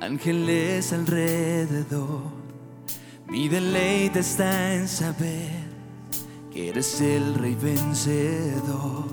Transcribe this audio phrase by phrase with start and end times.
[0.00, 2.22] ángeles alrededor.
[3.28, 5.50] Mi deleite está en saber
[6.52, 9.04] que eres el rey vencedor,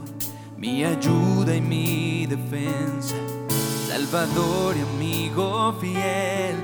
[0.57, 3.15] mi ayuda y mi defensa,
[3.87, 6.55] salvador y amigo fiel.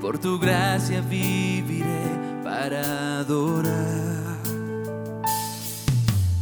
[0.00, 4.38] Por tu gracia viviré para adorar,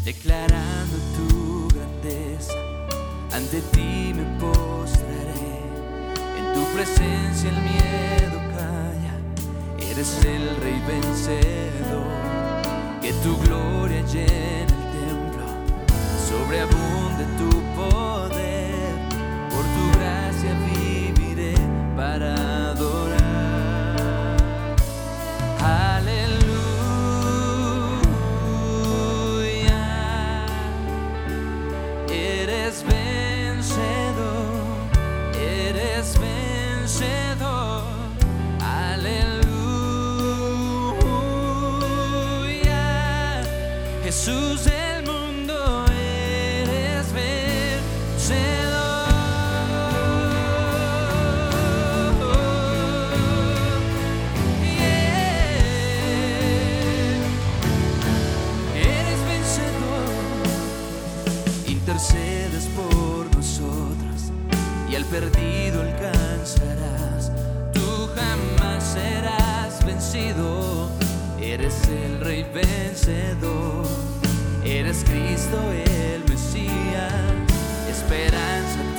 [0.04, 2.54] declarando tu grandeza
[3.32, 4.71] ante ti me pongo
[6.74, 9.14] presencia el miedo calla,
[9.78, 12.06] eres el rey vencedor,
[13.00, 15.44] que tu gloria llene el templo,
[16.28, 18.94] sobreabunde tu poder,
[19.50, 21.54] por tu gracia viviré
[21.96, 22.51] para
[61.92, 64.32] intercedes por nosotras
[64.90, 67.30] y al perdido alcanzarás.
[67.74, 70.88] Tú jamás serás vencido,
[71.38, 73.86] eres el rey vencedor,
[74.64, 77.12] eres Cristo el Mesías,
[77.90, 78.91] esperanza.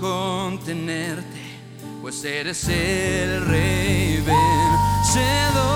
[0.00, 1.42] Contenerte,
[2.02, 5.75] pues eres el rey vencedor.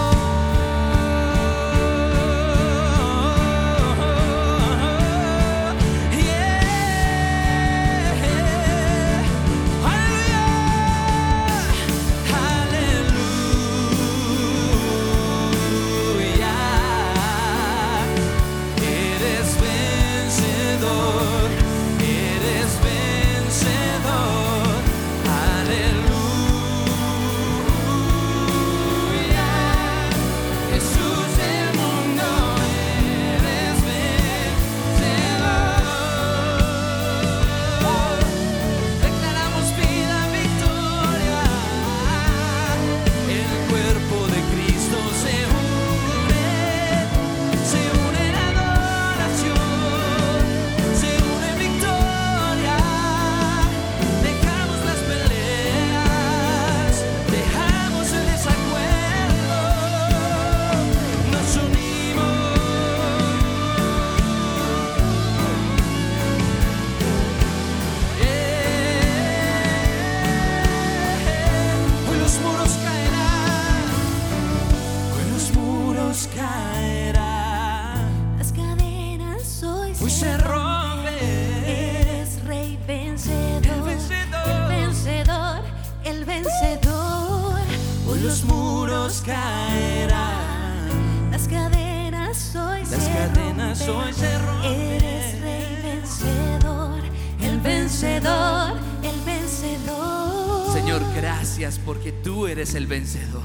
[102.91, 103.45] Vencedor.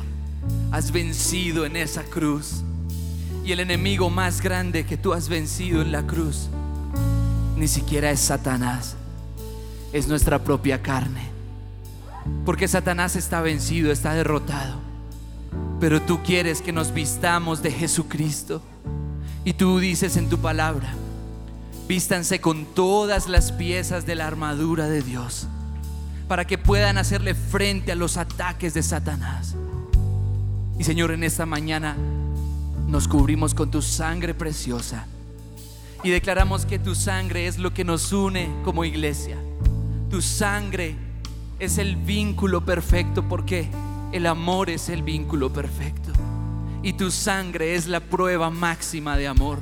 [0.71, 2.63] Has vencido en esa cruz.
[3.45, 6.49] Y el enemigo más grande que tú has vencido en la cruz
[7.55, 8.95] ni siquiera es Satanás,
[9.93, 11.29] es nuestra propia carne.
[12.43, 14.79] Porque Satanás está vencido, está derrotado.
[15.79, 18.61] Pero tú quieres que nos vistamos de Jesucristo.
[19.45, 20.93] Y tú dices en tu palabra,
[21.87, 25.47] vístanse con todas las piezas de la armadura de Dios
[26.27, 29.55] para que puedan hacerle frente a los ataques de Satanás.
[30.77, 31.95] Y Señor, en esta mañana
[32.87, 35.05] nos cubrimos con tu sangre preciosa
[36.03, 39.37] y declaramos que tu sangre es lo que nos une como iglesia.
[40.09, 40.95] Tu sangre
[41.59, 43.69] es el vínculo perfecto porque
[44.11, 46.11] el amor es el vínculo perfecto.
[46.83, 49.59] Y tu sangre es la prueba máxima de amor.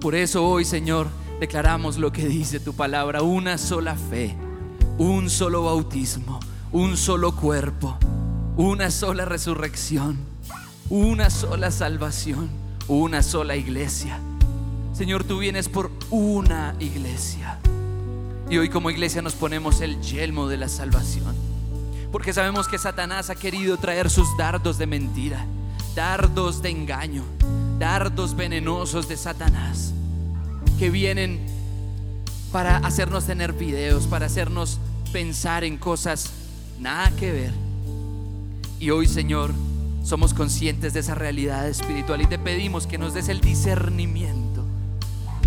[0.00, 1.08] Por eso hoy, Señor,
[1.40, 4.36] declaramos lo que dice tu palabra, una sola fe
[4.98, 6.40] un solo bautismo,
[6.72, 7.96] un solo cuerpo,
[8.56, 10.18] una sola resurrección,
[10.90, 12.50] una sola salvación,
[12.88, 14.18] una sola iglesia.
[14.92, 17.58] Señor, tú vienes por una iglesia.
[18.50, 21.36] Y hoy como iglesia nos ponemos el yelmo de la salvación.
[22.10, 25.46] Porque sabemos que Satanás ha querido traer sus dardos de mentira,
[25.94, 27.22] dardos de engaño,
[27.78, 29.92] dardos venenosos de Satanás,
[30.76, 31.46] que vienen
[32.50, 36.30] para hacernos tener videos, para hacernos pensar en cosas
[36.78, 37.52] nada que ver.
[38.80, 39.52] Y hoy, Señor,
[40.04, 44.64] somos conscientes de esa realidad espiritual y te pedimos que nos des el discernimiento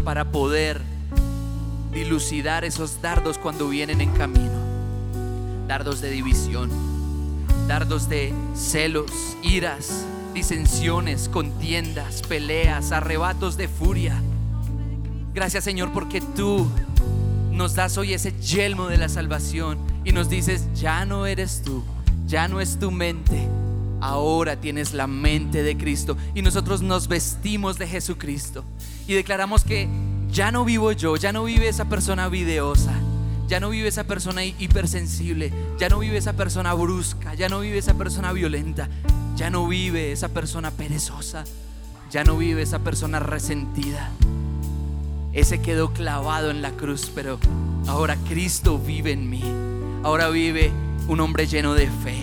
[0.03, 0.81] para poder
[1.91, 4.59] dilucidar esos dardos cuando vienen en camino.
[5.67, 6.69] Dardos de división,
[7.67, 14.21] dardos de celos, iras, disensiones, contiendas, peleas, arrebatos de furia.
[15.33, 16.67] Gracias Señor porque tú
[17.51, 21.83] nos das hoy ese yelmo de la salvación y nos dices, ya no eres tú,
[22.25, 23.47] ya no es tu mente,
[23.99, 26.17] ahora tienes la mente de Cristo.
[26.33, 28.63] Y nosotros nos vestimos de Jesucristo
[29.07, 29.87] y declaramos que
[30.31, 32.93] ya no vivo yo, ya no vive esa persona videosa,
[33.47, 37.77] ya no vive esa persona hipersensible, ya no vive esa persona brusca, ya no vive
[37.77, 38.87] esa persona violenta,
[39.35, 41.43] ya no vive esa persona perezosa,
[42.09, 44.09] ya no vive esa persona resentida
[45.33, 47.39] ese quedó clavado en la cruz, pero
[47.87, 49.43] ahora Cristo vive en mí.
[50.03, 50.71] Ahora vive
[51.07, 52.17] un hombre lleno de fe.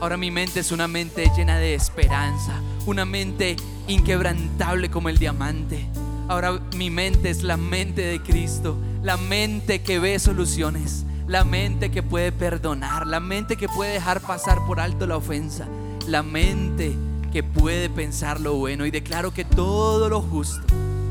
[0.00, 3.56] Ahora mi mente es una mente llena de esperanza, una mente
[3.88, 5.86] inquebrantable como el diamante.
[6.28, 11.90] Ahora mi mente es la mente de Cristo, la mente que ve soluciones, la mente
[11.90, 15.66] que puede perdonar, la mente que puede dejar pasar por alto la ofensa,
[16.06, 16.94] la mente
[17.32, 18.84] que puede pensar lo bueno.
[18.84, 20.62] Y declaro que todo lo justo,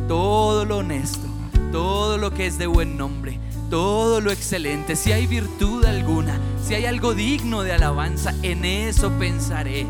[0.08, 1.28] todo lo honesto,
[1.72, 6.76] todo lo que es de buen nombre, todo lo excelente, si hay virtud alguna, si
[6.76, 9.86] hay algo digno de alabanza, en eso pensaré.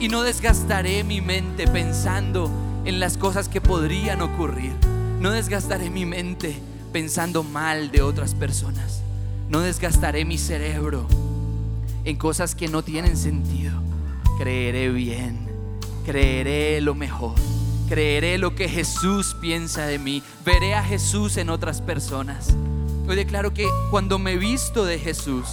[0.00, 2.50] Y no desgastaré mi mente pensando
[2.84, 4.72] en las cosas que podrían ocurrir.
[5.20, 6.56] No desgastaré mi mente
[6.92, 9.02] pensando mal de otras personas.
[9.50, 11.06] No desgastaré mi cerebro
[12.04, 13.72] en cosas que no tienen sentido.
[14.38, 15.48] Creeré bien,
[16.06, 17.34] creeré lo mejor,
[17.90, 22.54] creeré lo que Jesús piensa de mí, veré a Jesús en otras personas.
[23.08, 25.44] Hoy declaro que cuando me visto de Jesús,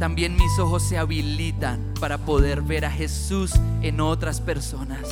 [0.00, 5.10] también mis ojos se habilitan para poder ver a Jesús en otras personas.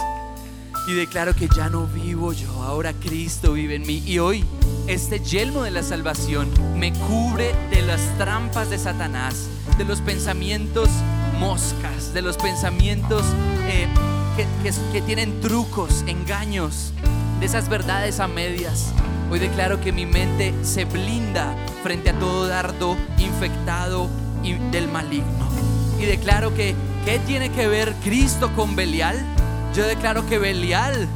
[0.88, 4.02] Y declaro que ya no vivo yo, ahora Cristo vive en mí.
[4.06, 4.42] Y hoy
[4.86, 10.88] este yelmo de la salvación me cubre de las trampas de Satanás, de los pensamientos
[11.38, 13.24] moscas, de los pensamientos
[13.68, 13.86] eh,
[14.36, 16.92] que, tienen trucos, engaños,
[17.40, 18.92] de esas verdades a medias.
[19.30, 24.08] Hoy declaro que mi mente se blinda frente a todo dardo infectado
[24.42, 25.48] y del maligno.
[25.98, 29.18] Y declaro que, ¿qué tiene que ver Cristo con Belial?
[29.74, 31.08] Yo declaro que Belial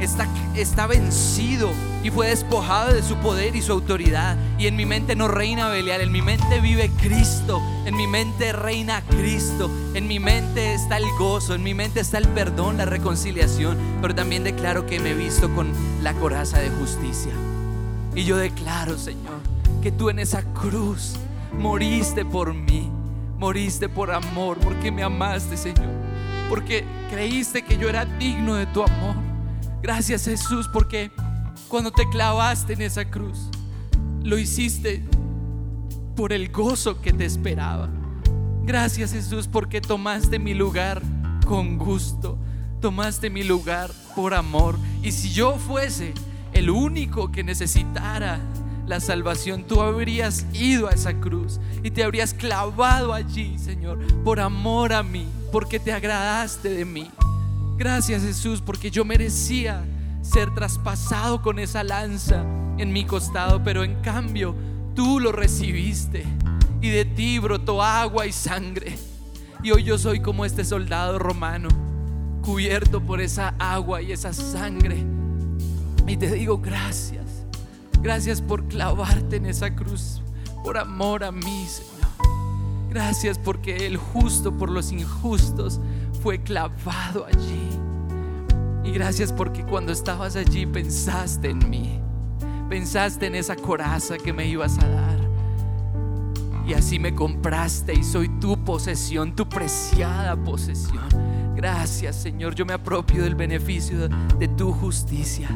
[0.00, 1.70] está, está vencido
[2.02, 4.36] y fue despojado de su poder y su autoridad.
[4.58, 8.52] Y en mi mente no reina Belial, en mi mente vive Cristo, en mi mente
[8.52, 12.84] reina Cristo, en mi mente está el gozo, en mi mente está el perdón, la
[12.84, 13.78] reconciliación.
[14.00, 17.32] Pero también declaro que me he visto con la coraza de justicia.
[18.14, 19.40] Y yo declaro, Señor,
[19.82, 21.14] que tú en esa cruz
[21.58, 22.90] moriste por mí,
[23.38, 25.88] moriste por amor, porque me amaste, Señor,
[26.48, 29.16] porque creíste que yo era digno de tu amor.
[29.82, 31.10] Gracias Jesús, porque
[31.68, 33.48] cuando te clavaste en esa cruz,
[34.22, 35.02] lo hiciste
[36.16, 37.88] por el gozo que te esperaba.
[38.64, 41.02] Gracias Jesús, porque tomaste mi lugar
[41.46, 42.38] con gusto,
[42.80, 44.78] tomaste mi lugar por amor.
[45.02, 46.14] Y si yo fuese
[46.52, 48.40] el único que necesitara
[48.86, 54.38] la salvación, tú habrías ido a esa cruz y te habrías clavado allí, Señor, por
[54.38, 57.10] amor a mí, porque te agradaste de mí.
[57.76, 59.84] Gracias Jesús, porque yo merecía
[60.22, 62.44] ser traspasado con esa lanza
[62.78, 64.54] en mi costado, pero en cambio
[64.94, 66.24] tú lo recibiste
[66.80, 68.96] y de ti brotó agua y sangre.
[69.62, 71.68] Y hoy yo soy como este soldado romano,
[72.42, 75.04] cubierto por esa agua y esa sangre.
[76.06, 77.44] Y te digo gracias.
[78.00, 80.22] Gracias por clavarte en esa cruz,
[80.64, 81.92] por amor a mí, Señor.
[82.90, 85.80] Gracias porque el justo por los injustos
[86.20, 87.91] fue clavado allí.
[88.84, 92.00] Y gracias porque cuando estabas allí pensaste en mí.
[92.68, 95.20] Pensaste en esa coraza que me ibas a dar.
[96.66, 101.04] Y así me compraste y soy tu posesión, tu preciada posesión.
[101.54, 105.48] Gracias Señor, yo me apropio del beneficio de tu justicia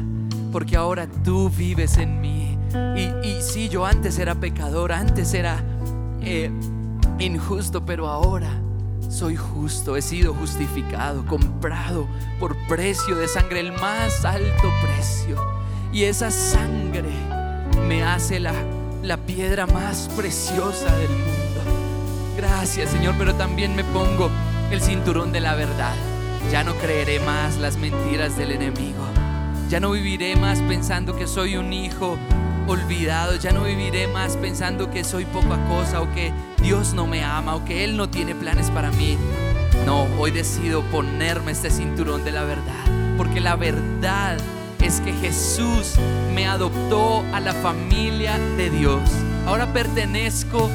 [0.51, 2.57] porque ahora tú vives en mí.
[2.95, 5.63] Y, y sí, yo antes era pecador, antes era
[6.21, 6.51] eh,
[7.19, 8.49] injusto, pero ahora
[9.09, 12.07] soy justo, he sido justificado, comprado
[12.39, 15.37] por precio de sangre, el más alto precio.
[15.91, 17.09] Y esa sangre
[17.87, 18.53] me hace la,
[19.03, 21.61] la piedra más preciosa del mundo.
[22.35, 24.29] Gracias Señor, pero también me pongo
[24.71, 25.95] el cinturón de la verdad.
[26.51, 29.03] Ya no creeré más las mentiras del enemigo.
[29.69, 32.17] Ya no viviré más pensando que soy un hijo
[32.67, 33.35] olvidado.
[33.35, 36.31] Ya no viviré más pensando que soy poca cosa o que
[36.61, 39.17] Dios no me ama o que Él no tiene planes para mí.
[39.85, 42.85] No, hoy decido ponerme este cinturón de la verdad.
[43.17, 44.37] Porque la verdad
[44.81, 45.95] es que Jesús
[46.35, 49.01] me adoptó a la familia de Dios.
[49.45, 50.69] Ahora pertenezco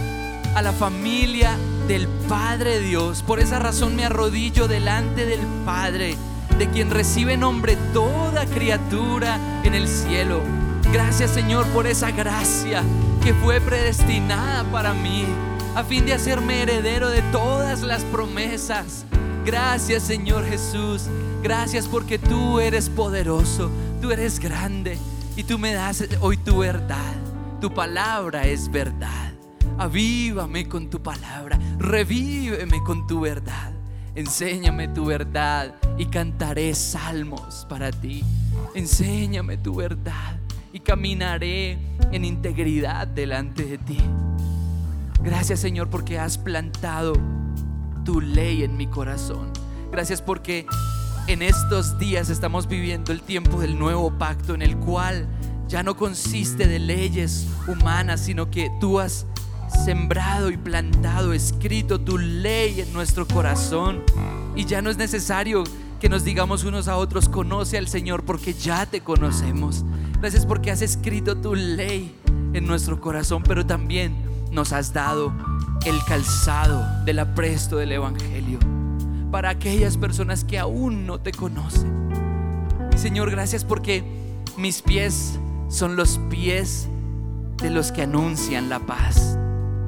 [0.55, 1.57] a la familia
[1.89, 3.23] del Padre Dios.
[3.23, 6.17] Por esa razón me arrodillo delante del Padre
[6.59, 10.62] de quien recibe nombre toda criatura en el cielo.
[10.93, 12.83] Gracias Señor por esa gracia
[13.23, 15.25] que fue predestinada para mí,
[15.75, 19.07] a fin de hacerme heredero de todas las promesas.
[19.47, 21.05] Gracias Señor Jesús,
[21.43, 23.71] gracias porque tú eres poderoso,
[24.03, 24.99] tú eres grande
[25.35, 27.15] y tú me das hoy tu verdad.
[27.63, 29.33] Tu palabra es verdad.
[29.79, 33.73] Avívame con tu palabra, revíveme con tu verdad.
[34.15, 38.23] Enséñame tu verdad y cantaré salmos para ti.
[38.75, 40.42] Enséñame tu verdad
[40.73, 41.79] y caminaré
[42.11, 43.99] en integridad delante de ti.
[45.23, 47.15] Gracias Señor porque has plantado
[48.05, 49.51] tu ley en mi corazón.
[49.91, 50.67] Gracias porque
[51.29, 55.29] en estos días estamos viviendo el tiempo del nuevo pacto en el cual
[55.69, 59.27] ya no consiste de leyes humanas, sino que tú has
[59.85, 64.03] sembrado y plantado, escrito tu ley en nuestro corazón.
[64.55, 65.65] Y ya no es necesario
[66.03, 69.85] que nos digamos unos a otros, conoce al Señor porque ya te conocemos.
[70.19, 72.13] Gracias porque has escrito tu ley
[72.55, 74.13] en nuestro corazón, pero también
[74.51, 75.33] nos has dado
[75.87, 78.59] el calzado del apresto del Evangelio
[79.31, 82.11] para aquellas personas que aún no te conocen.
[82.97, 84.03] Señor, gracias porque
[84.57, 86.89] mis pies son los pies
[87.59, 89.39] de los que anuncian la paz.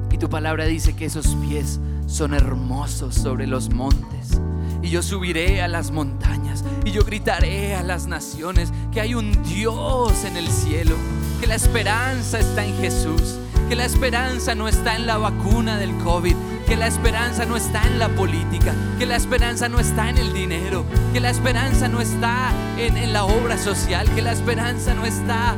[0.09, 4.39] Y tu palabra dice que esos pies son hermosos sobre los montes.
[4.85, 9.31] Y yo subiré a las montañas y yo gritaré a las naciones que hay un
[9.41, 10.95] Dios en el cielo,
[11.41, 15.97] que la esperanza está en Jesús, que la esperanza no está en la vacuna del
[16.03, 16.35] COVID,
[16.67, 20.31] que la esperanza no está en la política, que la esperanza no está en el
[20.33, 25.03] dinero, que la esperanza no está en, en la obra social, que la esperanza no
[25.03, 25.55] está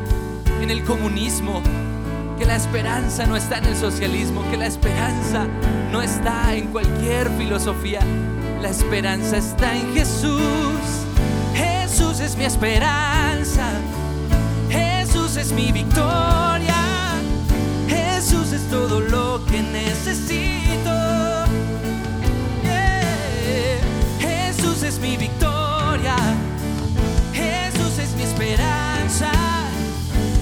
[0.61, 1.61] en el comunismo,
[2.39, 5.47] que la esperanza no está en el socialismo, que la esperanza
[5.91, 7.99] no está en cualquier filosofía,
[8.61, 10.41] la esperanza está en Jesús.
[11.53, 13.69] Jesús es mi esperanza,
[14.69, 16.75] Jesús es mi victoria,
[17.87, 20.91] Jesús es todo lo que necesito.
[24.19, 26.15] Jesús es mi victoria,
[27.33, 29.31] Jesús es mi esperanza.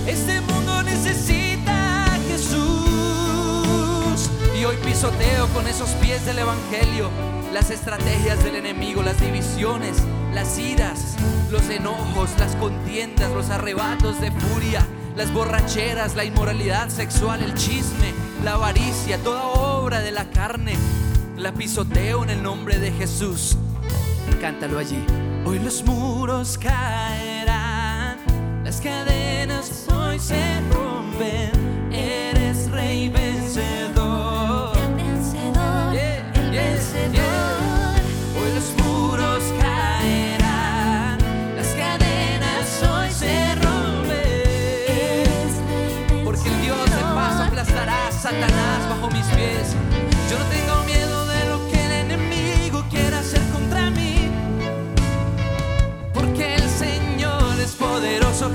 [0.08, 4.30] Este mundo necesita a Jesús.
[4.60, 7.10] Y hoy pisoteo con esos pies del Evangelio
[7.56, 11.16] las estrategias del enemigo, las divisiones, las iras,
[11.50, 14.86] los enojos, las contiendas, los arrebatos de furia,
[15.16, 20.76] las borracheras, la inmoralidad sexual, el chisme, la avaricia, toda obra de la carne.
[21.38, 23.56] La pisoteo en el nombre de Jesús.
[24.42, 25.02] Cántalo allí.
[25.46, 28.18] Hoy los muros caerán,
[28.66, 31.51] las cadenas hoy se rompen.
[31.94, 34.04] Eres rey vencedor.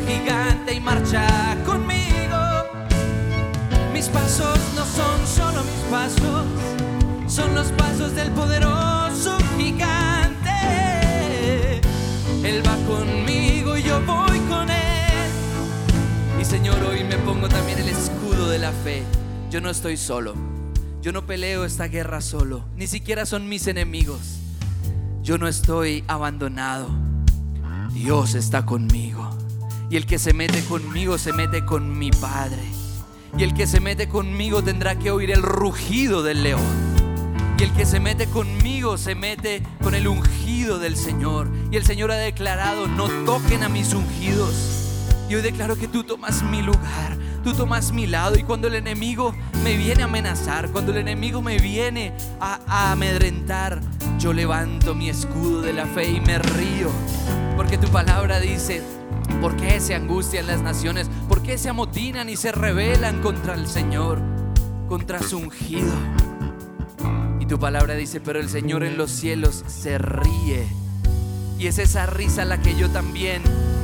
[0.07, 2.38] Gigante y marcha conmigo.
[3.93, 6.45] Mis pasos no son solo mis pasos,
[7.27, 10.51] son los pasos del poderoso gigante.
[12.43, 15.31] Él va conmigo y yo voy con él.
[16.40, 19.05] Y Señor, hoy me pongo también el escudo de la fe.
[19.51, 20.49] Yo no estoy solo.
[21.02, 22.64] Yo no peleo esta guerra solo.
[22.76, 24.38] Ni siquiera son mis enemigos.
[25.22, 26.88] Yo no estoy abandonado.
[27.92, 29.30] Dios está conmigo.
[29.88, 32.62] Y el que se mete conmigo se mete con mi Padre.
[33.38, 36.60] Y el que se mete conmigo tendrá que oír el rugido del león.
[37.58, 41.48] Y el que se mete conmigo se mete con el ungido del Señor.
[41.70, 44.54] Y el Señor ha declarado, no toquen a mis ungidos.
[45.30, 48.38] Y hoy declaro que tú tomas mi lugar, tú tomas mi lado.
[48.38, 53.81] Y cuando el enemigo me viene a amenazar, cuando el enemigo me viene a, amedrentar,
[54.18, 56.90] yo levanto mi escudo de la fe y me río.
[57.57, 58.83] Porque tu palabra dice,
[59.40, 61.09] ¿por qué se angustian las naciones?
[61.29, 64.20] ¿Por qué se amotinan y se rebelan contra el Señor?
[64.88, 65.92] Contra su ungido.
[67.38, 70.66] Y tu palabra dice, pero el Señor en los cielos se ríe.
[71.59, 73.42] Y es esa risa la que yo también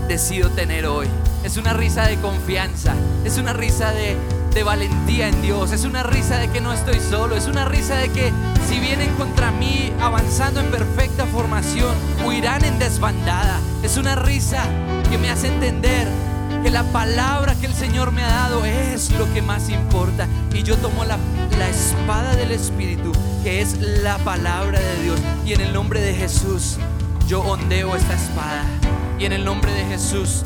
[0.09, 1.07] decido tener hoy.
[1.47, 2.93] Es una risa de confianza,
[3.25, 4.17] es una risa de,
[4.65, 8.09] valentía en Dios, es una risa de que no estoy solo, es una risa de
[8.09, 8.33] que
[8.69, 13.61] si vienen contra mí avanzando en perfecta formación, huirán en desbandada.
[13.85, 14.65] Es una risa
[15.09, 16.09] que me hace entender
[16.65, 20.27] que la palabra que el Señor me ha dado es lo que más importa.
[20.53, 21.17] Y yo tomo la
[21.69, 23.13] espada del Espíritu,
[23.45, 25.21] que es la palabra de Dios.
[25.47, 26.79] Y en el nombre de Jesús,
[27.29, 28.65] yo ondeo esta espada.
[29.17, 30.43] Y en el nombre de Jesús,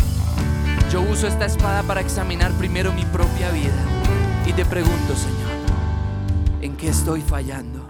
[0.91, 3.85] yo uso esta espada para examinar primero mi propia vida.
[4.45, 5.51] Y te pregunto, Señor,
[6.63, 7.89] ¿en qué estoy fallando?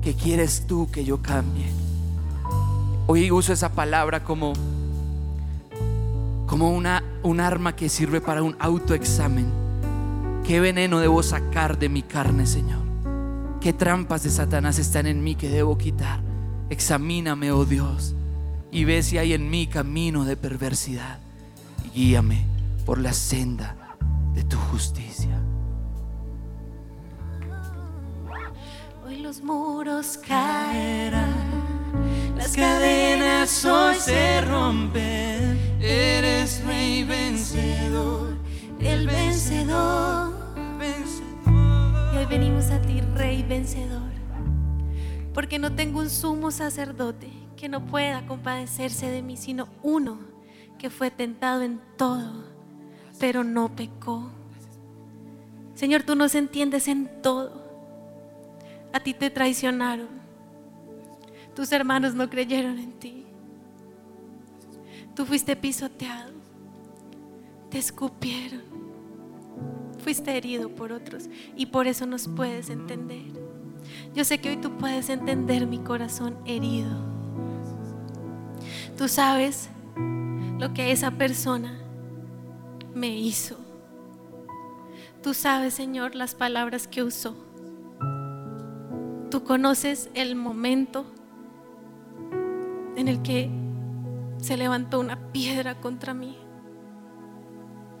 [0.00, 1.66] ¿Qué quieres tú que yo cambie?
[3.06, 4.54] Hoy uso esa palabra como
[6.46, 9.46] como una, un arma que sirve para un autoexamen.
[10.46, 12.80] ¿Qué veneno debo sacar de mi carne, Señor?
[13.60, 16.20] ¿Qué trampas de Satanás están en mí que debo quitar?
[16.70, 18.14] Examíname, oh Dios,
[18.72, 21.18] y ve si hay en mí camino de perversidad.
[21.94, 22.44] Y guíame
[22.84, 23.76] por la senda
[24.34, 25.40] de tu justicia.
[29.04, 31.32] Hoy los muros caerán,
[32.36, 35.58] las cadenas hoy se rompen.
[35.80, 38.36] Eres rey vencedor,
[38.80, 40.34] El vencedor.
[40.78, 42.14] vencedor.
[42.14, 44.08] Y hoy venimos a ti, Rey vencedor.
[45.32, 50.18] Porque no tengo un sumo sacerdote que no pueda compadecerse de mí, sino uno
[50.78, 52.44] que fue tentado en todo,
[53.18, 54.30] pero no pecó.
[55.74, 57.68] Señor, tú nos entiendes en todo.
[58.92, 60.08] A ti te traicionaron.
[61.54, 63.24] Tus hermanos no creyeron en ti.
[65.14, 66.32] Tú fuiste pisoteado.
[67.70, 68.62] te escupieron.
[69.98, 73.26] Fuiste herido por otros y por eso nos puedes entender.
[74.14, 76.90] Yo sé que hoy tú puedes entender mi corazón herido.
[78.96, 79.68] Tú sabes
[80.58, 81.78] lo que esa persona
[82.94, 83.56] me hizo.
[85.22, 87.36] Tú sabes, Señor, las palabras que usó.
[89.30, 91.04] Tú conoces el momento
[92.96, 93.50] en el que
[94.38, 96.36] se levantó una piedra contra mí.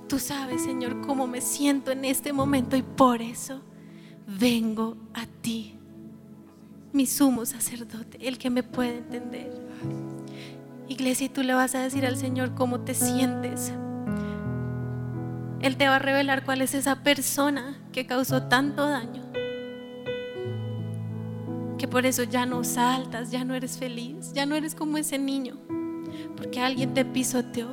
[0.08, 3.60] Tú sabes, Señor, cómo me siento en este momento y por eso
[4.26, 5.74] vengo a ti,
[6.92, 10.17] mi sumo sacerdote, el que me puede entender.
[10.88, 13.72] Iglesia, y tú le vas a decir al Señor cómo te sientes.
[15.60, 19.24] Él te va a revelar cuál es esa persona que causó tanto daño.
[21.76, 25.18] Que por eso ya no saltas, ya no eres feliz, ya no eres como ese
[25.18, 25.56] niño.
[26.36, 27.68] Porque alguien te pisoteó,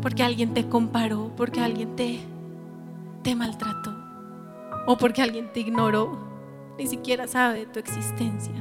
[0.00, 2.20] porque alguien te comparó, porque alguien te,
[3.22, 4.02] te maltrató
[4.86, 6.18] o porque alguien te ignoró,
[6.78, 8.54] ni siquiera sabe de tu existencia.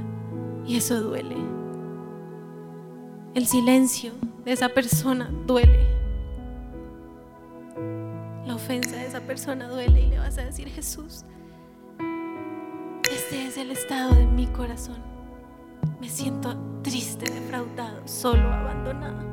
[0.66, 1.36] Y eso duele.
[3.34, 4.12] El silencio
[4.44, 5.88] de esa persona duele.
[8.46, 11.24] La ofensa de esa persona duele y le vas a decir, Jesús,
[13.10, 15.02] este es el estado de mi corazón.
[16.02, 19.26] Me siento triste, defraudado, solo, abandonado.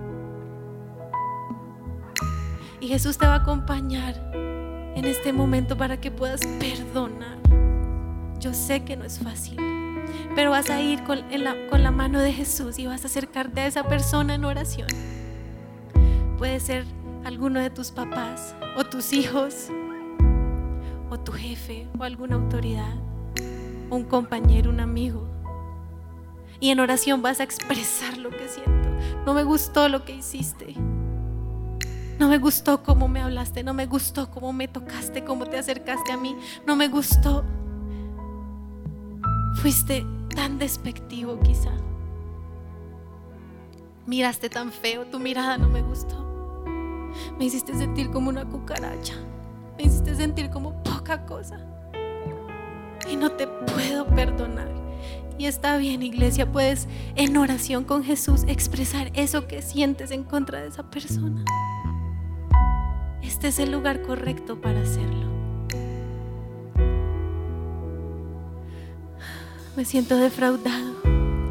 [2.80, 7.38] Y Jesús te va a acompañar en este momento para que puedas perdonar.
[8.38, 9.56] Yo sé que no es fácil,
[10.38, 13.88] pero vas a ir con, la, mano de Jesús y vas a acercarte a esa
[13.88, 14.86] persona en oración.
[16.38, 16.84] Puede ser
[17.24, 19.66] alguno de tus papás o tus hijos
[21.10, 22.94] o tu jefe o alguna autoridad
[23.90, 25.26] un compañero, un amigo.
[26.60, 28.90] Y en oración vas a expresar lo que siento.
[29.26, 30.76] No me gustó lo que hiciste.
[32.20, 36.12] No me gustó cómo me hablaste, no me gustó cómo me tocaste, cómo te acercaste
[36.12, 37.44] a mí, no me gustó.
[39.60, 40.06] Fuiste
[40.38, 41.72] tan despectivo quizá.
[44.06, 46.14] Miraste tan feo, tu mirada no me gustó.
[47.36, 49.14] Me hiciste sentir como una cucaracha.
[49.76, 51.58] Me hiciste sentir como poca cosa.
[53.10, 54.70] Y no te puedo perdonar.
[55.38, 60.60] Y está bien, iglesia, puedes en oración con Jesús expresar eso que sientes en contra
[60.60, 61.44] de esa persona.
[63.22, 65.17] Este es el lugar correcto para hacerlo.
[69.78, 70.96] Me siento defraudado.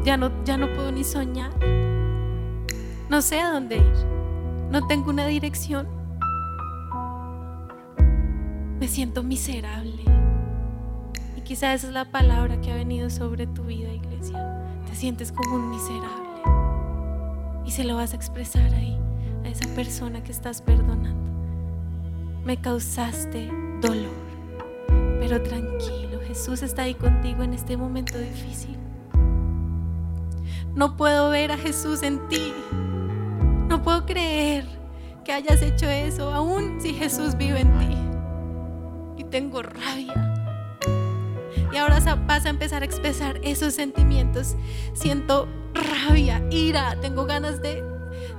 [0.04, 1.50] Ya no, ya no puedo ni soñar.
[3.08, 4.06] No sé a dónde ir.
[4.70, 5.88] No tengo una dirección.
[8.78, 10.02] Me siento miserable.
[11.38, 14.62] Y quizá esa es la palabra que ha venido sobre tu vida, iglesia.
[14.86, 16.42] Te sientes como un miserable.
[17.64, 18.98] Y se lo vas a expresar ahí
[19.42, 21.18] a esa persona que estás perdonando
[22.44, 24.28] me causaste dolor.
[25.18, 28.76] Pero tranquilo, Jesús está ahí contigo en este momento difícil.
[30.74, 32.52] No puedo ver a Jesús en ti.
[33.68, 34.66] No puedo creer
[35.24, 39.22] que hayas hecho eso, aún si Jesús vive en ti.
[39.22, 40.34] Y tengo rabia.
[41.72, 44.54] Y ahora vas a empezar a expresar esos sentimientos.
[44.92, 47.82] Siento rabia, ira, tengo ganas de,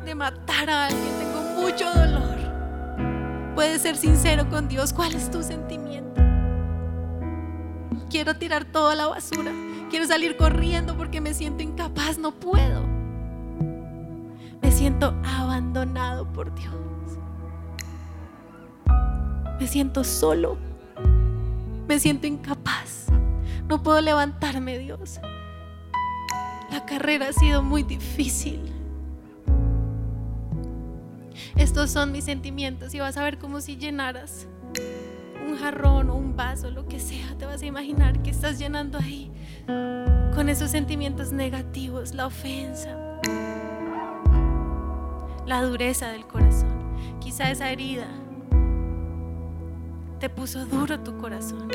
[0.05, 2.29] de matar a alguien, tengo mucho dolor
[3.59, 4.93] puedes ser sincero con Dios.
[4.93, 6.28] ¿Cuál es tu sentimiento?
[8.09, 9.51] Quiero tirar toda la basura.
[9.89, 12.17] Quiero salir corriendo porque me siento incapaz.
[12.17, 12.83] No puedo.
[14.61, 16.73] Me siento abandonado por Dios.
[19.59, 20.57] Me siento solo.
[21.87, 23.07] Me siento incapaz.
[23.67, 25.19] No puedo levantarme, Dios.
[26.71, 28.73] La carrera ha sido muy difícil.
[31.55, 34.47] Estos son mis sentimientos y vas a ver como si llenaras
[35.59, 39.31] jarrón o un vaso, lo que sea, te vas a imaginar que estás llenando ahí
[40.33, 42.97] con esos sentimientos negativos, la ofensa,
[45.45, 46.95] la dureza del corazón.
[47.19, 48.07] Quizá esa herida
[50.19, 51.69] te puso duro tu corazón.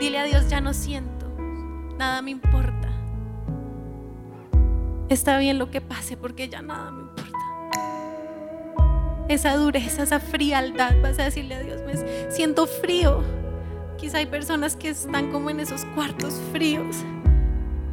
[0.00, 1.26] Dile a Dios, ya no siento,
[1.96, 2.90] nada me importa.
[5.08, 7.14] Está bien lo que pase porque ya nada me importa
[9.28, 10.94] esa dureza, esa frialdad.
[11.02, 11.82] Vas a decirle a Dios,
[12.28, 13.22] siento frío.
[13.98, 16.96] Quizá hay personas que están como en esos cuartos fríos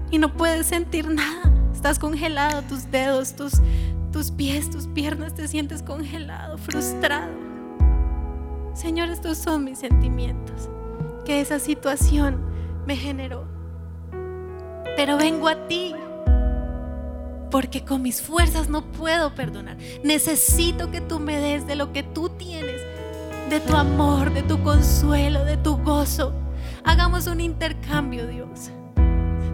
[0.09, 1.51] y no puedes sentir nada.
[1.73, 3.53] Estás congelado, tus dedos, tus,
[4.11, 7.33] tus pies, tus piernas, te sientes congelado, frustrado.
[8.73, 10.69] Señor, estos son mis sentimientos
[11.25, 12.41] que esa situación
[12.85, 13.45] me generó.
[14.95, 15.93] Pero vengo a ti
[17.49, 19.77] porque con mis fuerzas no puedo perdonar.
[20.03, 22.81] Necesito que tú me des de lo que tú tienes,
[23.51, 26.33] de tu amor, de tu consuelo, de tu gozo.
[26.85, 28.71] Hagamos un intercambio, Dios.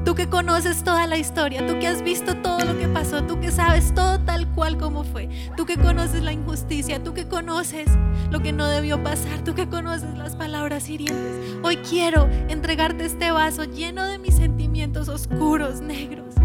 [0.06, 3.40] Tú que conoces toda la historia, tú que has visto todo lo que pasó, tú
[3.40, 7.88] que sabes todo tal cual como fue, tú que conoces la injusticia, tú que conoces
[8.30, 11.58] lo que no debió pasar, tú que conoces las palabras hirientes.
[11.64, 16.36] Hoy quiero entregarte este vaso lleno de mis sentimientos oscuros, negros.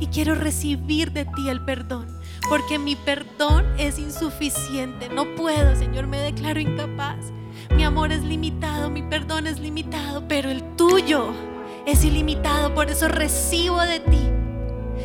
[0.00, 2.08] Y quiero recibir de ti el perdón,
[2.48, 5.08] porque mi perdón es insuficiente.
[5.08, 7.32] No puedo, Señor, me declaro incapaz.
[7.74, 11.32] Mi amor es limitado, mi perdón es limitado, pero el tuyo
[11.86, 14.30] es ilimitado, por eso recibo de ti.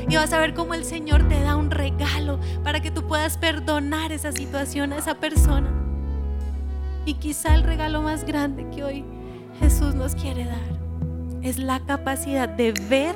[0.08, 3.38] Y vas a ver cómo el Señor te da un regalo para que tú puedas
[3.38, 5.70] perdonar esa situación a esa persona.
[7.06, 9.06] Y quizá el regalo más grande que hoy
[9.60, 10.80] Jesús nos quiere dar
[11.42, 13.16] es la capacidad de ver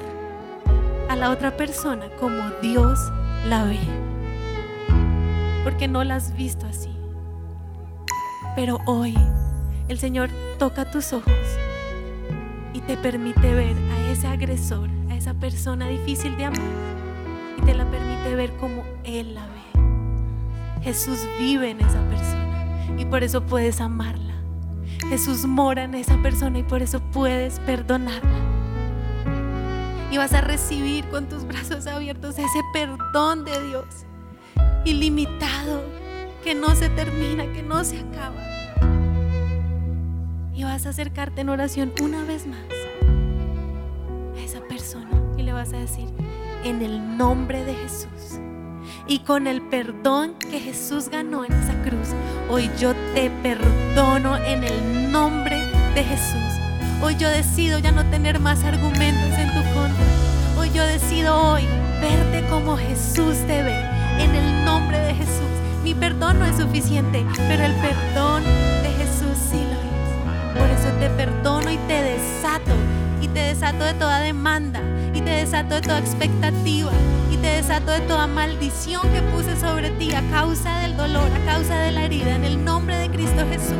[1.09, 2.99] a la otra persona como Dios
[3.47, 4.12] la ve.
[5.63, 6.89] Porque no la has visto así.
[8.55, 9.17] Pero hoy
[9.87, 11.33] el Señor toca tus ojos
[12.73, 16.61] y te permite ver a ese agresor, a esa persona difícil de amar,
[17.57, 20.81] y te la permite ver como Él la ve.
[20.81, 24.33] Jesús vive en esa persona y por eso puedes amarla.
[25.09, 28.39] Jesús mora en esa persona y por eso puedes perdonarla.
[30.11, 34.05] Y vas a recibir con tus brazos abiertos ese perdón de Dios
[34.85, 35.83] ilimitado,
[36.43, 38.53] que no se termina, que no se acaba
[40.55, 42.59] y vas a acercarte en oración una vez más
[44.35, 46.07] a esa persona y le vas a decir,
[46.63, 48.39] en el nombre de Jesús
[49.07, 52.09] y con el perdón que Jesús ganó en esa cruz,
[52.49, 55.57] hoy yo te perdono en el nombre
[55.95, 56.59] de Jesús.
[57.01, 60.05] Hoy yo decido ya no tener más argumentos en tu contra.
[60.57, 61.63] Hoy yo decido hoy
[61.99, 65.53] verte como Jesús te ve, en el nombre de Jesús.
[65.83, 68.43] Mi perdón no es suficiente, pero el perdón
[68.81, 70.57] de Jesús sí lo es.
[70.57, 72.71] Por eso te perdono y te desato.
[73.21, 74.81] Y te desato de toda demanda.
[75.13, 76.91] Y te desato de toda expectativa.
[77.31, 81.51] Y te desato de toda maldición que puse sobre ti a causa del dolor, a
[81.51, 82.35] causa de la herida.
[82.35, 83.77] En el nombre de Cristo Jesús.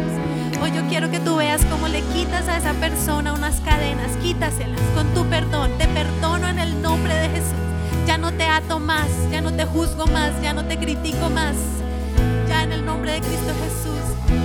[0.62, 4.16] Hoy yo quiero que tú veas cómo le quitas a esa persona unas cadenas.
[4.22, 5.72] Quítaselas con tu perdón.
[5.78, 7.73] Te perdono en el nombre de Jesús.
[8.08, 9.08] Ya no te ato más.
[9.32, 10.32] Ya no te juzgo más.
[10.42, 11.56] Ya no te critico más.
[12.48, 14.44] Ya en el nombre de Cristo Jesús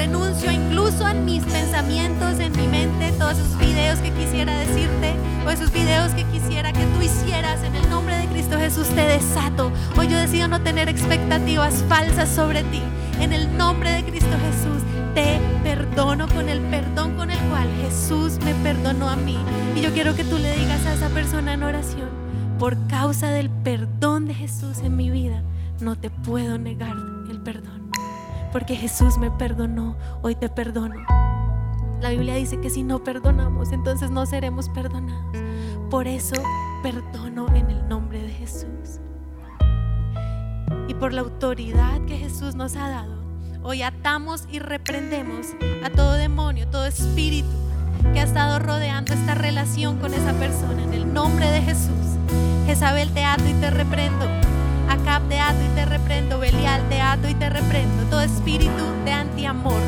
[0.00, 5.14] renuncio incluso en mis pensamientos, en mi mente, todos esos videos que quisiera decirte
[5.46, 9.02] o esos videos que quisiera que tú hicieras en el nombre de Cristo Jesús te
[9.02, 9.70] desato.
[9.98, 12.82] Hoy yo decido no tener expectativas falsas sobre ti.
[13.20, 14.82] En el nombre de Cristo Jesús
[15.14, 19.36] te perdono con el perdón con el cual Jesús me perdonó a mí.
[19.76, 22.08] Y yo quiero que tú le digas a esa persona en oración,
[22.60, 25.42] por causa del perdón de Jesús en mi vida,
[25.80, 26.94] no te puedo negar
[27.28, 27.80] el perdón
[28.52, 30.96] porque Jesús me perdonó, hoy te perdono.
[32.00, 35.36] La Biblia dice que si no perdonamos, entonces no seremos perdonados.
[35.90, 36.34] Por eso
[36.82, 39.00] perdono en el nombre de Jesús.
[40.88, 43.14] Y por la autoridad que Jesús nos ha dado,
[43.62, 45.48] hoy atamos y reprendemos
[45.84, 47.48] a todo demonio, todo espíritu
[48.12, 50.82] que ha estado rodeando esta relación con esa persona.
[50.82, 52.18] En el nombre de Jesús,
[52.70, 54.28] Jezabel te ato y te reprendo
[54.88, 59.10] Acab te ato y te reprendo, Belial te ato y te reprendo, todo espíritu de
[59.10, 59.80] antiamor,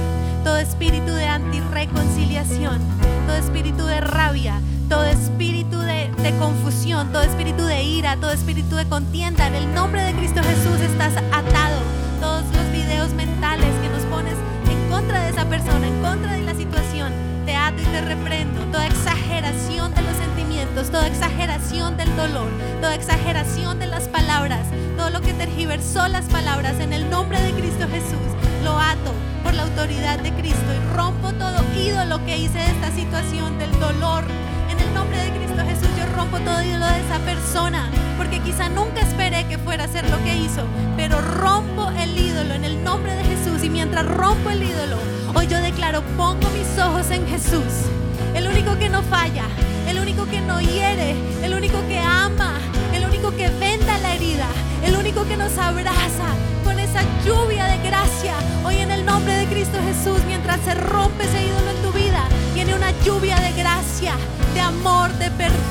[0.43, 2.81] todo espíritu de antireconciliación,
[3.29, 8.75] todo espíritu de rabia, todo espíritu de, de, confusión, todo espíritu de ira, todo espíritu
[8.75, 9.47] de contienda.
[9.47, 11.79] En el nombre de Cristo Jesús estás atado.
[12.21, 14.35] Todos los videos mentales que nos pones
[14.69, 17.13] en contra de esa persona, en contra de la situación,
[17.45, 18.61] te ato y te reprendo.
[18.67, 22.49] Toda exageración de los sentimientos, toda exageración del dolor,
[22.81, 27.53] toda exageración de las palabras, todo lo que tergiversó las palabras en el nombre de
[27.53, 28.19] Cristo Jesús,
[28.65, 32.91] lo ato por la autoridad de Cristo y rompo todo ídolo que hice de esta
[32.93, 34.25] situación del dolor.
[34.71, 38.69] En el nombre de Cristo Jesús yo rompo todo ídolo de esa persona, porque quizá
[38.69, 40.65] nunca esperé que fuera a hacer lo que hizo,
[40.97, 44.97] pero rompo el ídolo en el nombre de Jesús y mientras rompo el ídolo,
[45.35, 47.87] hoy yo declaro, pongo mis ojos en Jesús,
[48.35, 49.45] el único que no falla,
[49.89, 52.59] el único que no hiere, el único que ama,
[52.95, 54.47] el único que venda la herida,
[54.85, 56.29] el único que nos abraza
[56.65, 58.35] con esa lluvia de gracia.
[58.65, 62.25] Hoy en el nombre de Cristo Jesús, mientras se rompe ese ídolo en tu vida,
[62.55, 64.15] viene una lluvia de gracia,
[64.55, 65.62] de amor, de perdón,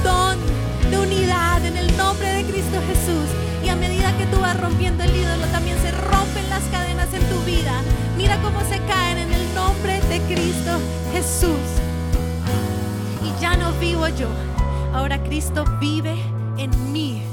[10.11, 10.71] de Cristo
[11.13, 11.55] Jesús.
[13.23, 14.27] Y ya no vivo yo,
[14.93, 16.21] ahora Cristo vive
[16.57, 17.23] en mí.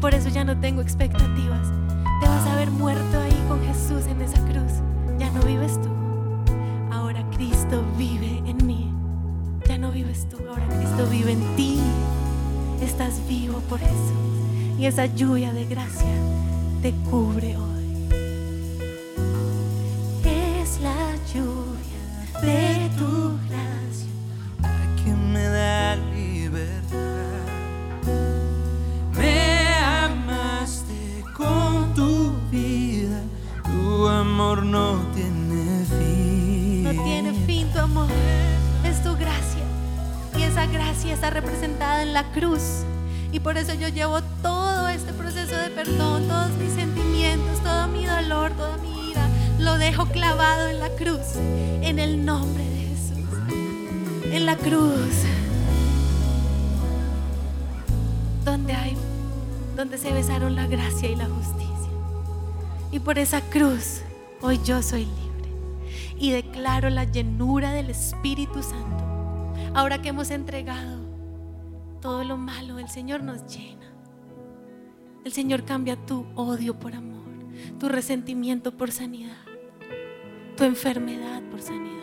[0.00, 1.66] por eso ya no tengo expectativas.
[2.20, 4.80] Te vas a ver muerto ahí con Jesús en esa cruz.
[5.18, 5.88] Ya no vives tú.
[6.90, 8.92] Ahora Cristo vive en mí.
[9.66, 11.78] Ya no vives tú, ahora Cristo vive en ti.
[12.82, 13.96] Estás vivo por Jesús.
[14.78, 16.14] Y esa lluvia de gracia
[16.80, 17.79] te cubre hoy.
[43.42, 48.52] Por eso yo llevo todo este proceso de perdón, todos mis sentimientos, todo mi dolor,
[48.52, 49.26] toda mi ira.
[49.58, 51.36] Lo dejo clavado en la cruz,
[51.80, 54.32] en el nombre de Jesús.
[54.32, 55.24] En la cruz,
[58.44, 58.94] donde hay,
[59.74, 61.90] donde se besaron la gracia y la justicia.
[62.92, 64.02] Y por esa cruz,
[64.42, 65.50] hoy yo soy libre
[66.18, 69.04] y declaro la llenura del Espíritu Santo.
[69.74, 70.99] Ahora que hemos entregado
[72.00, 73.92] todo lo malo, el Señor nos llena.
[75.24, 77.28] El Señor cambia tu odio por amor,
[77.78, 79.36] tu resentimiento por sanidad,
[80.56, 82.00] tu enfermedad por sanidad.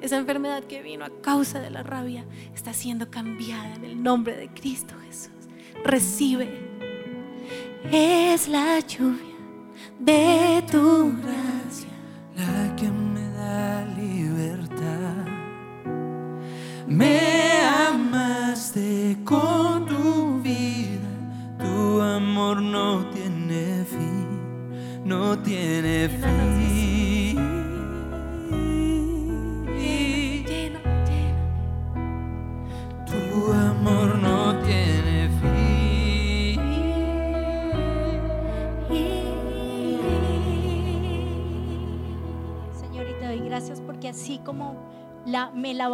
[0.00, 4.36] Esa enfermedad que vino a causa de la rabia está siendo cambiada en el nombre
[4.36, 5.32] de Cristo Jesús.
[5.84, 6.68] Recibe.
[7.90, 9.36] Es la lluvia
[9.98, 11.57] de tu gracia.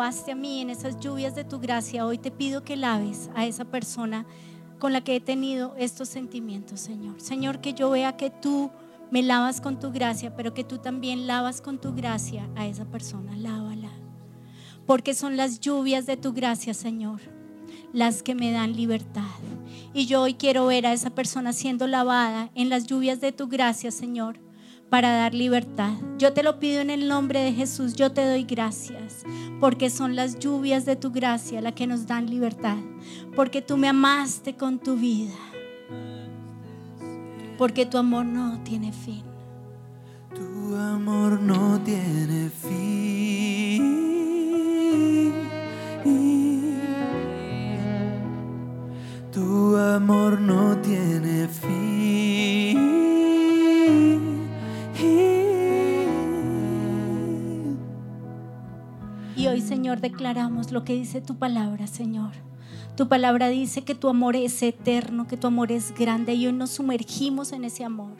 [0.04, 3.64] A mí en esas lluvias de tu gracia, hoy te pido que laves a esa
[3.64, 4.26] persona
[4.78, 7.22] con la que he tenido estos sentimientos, Señor.
[7.22, 8.70] Señor, que yo vea que tú
[9.10, 12.84] me lavas con tu gracia, pero que tú también lavas con tu gracia a esa
[12.84, 13.34] persona.
[13.34, 13.88] Lávala.
[14.86, 17.22] Porque son las lluvias de tu gracia, Señor,
[17.94, 19.22] las que me dan libertad.
[19.94, 23.48] Y yo hoy quiero ver a esa persona siendo lavada en las lluvias de tu
[23.48, 24.38] gracia, Señor,
[24.90, 25.92] para dar libertad.
[26.18, 29.24] Yo te lo pido en el nombre de Jesús, yo te doy gracias,
[29.60, 32.76] porque son las lluvias de tu gracia las que nos dan libertad,
[33.34, 35.34] porque tú me amaste con tu vida,
[37.58, 39.22] porque tu amor no tiene fin.
[40.34, 43.94] Tu amor no tiene fin.
[49.32, 52.94] Tu amor no tiene fin.
[59.44, 62.32] Y hoy, Señor, declaramos lo que dice tu palabra, Señor.
[62.96, 66.54] Tu palabra dice que tu amor es eterno, que tu amor es grande y hoy
[66.54, 68.16] nos sumergimos en ese amor.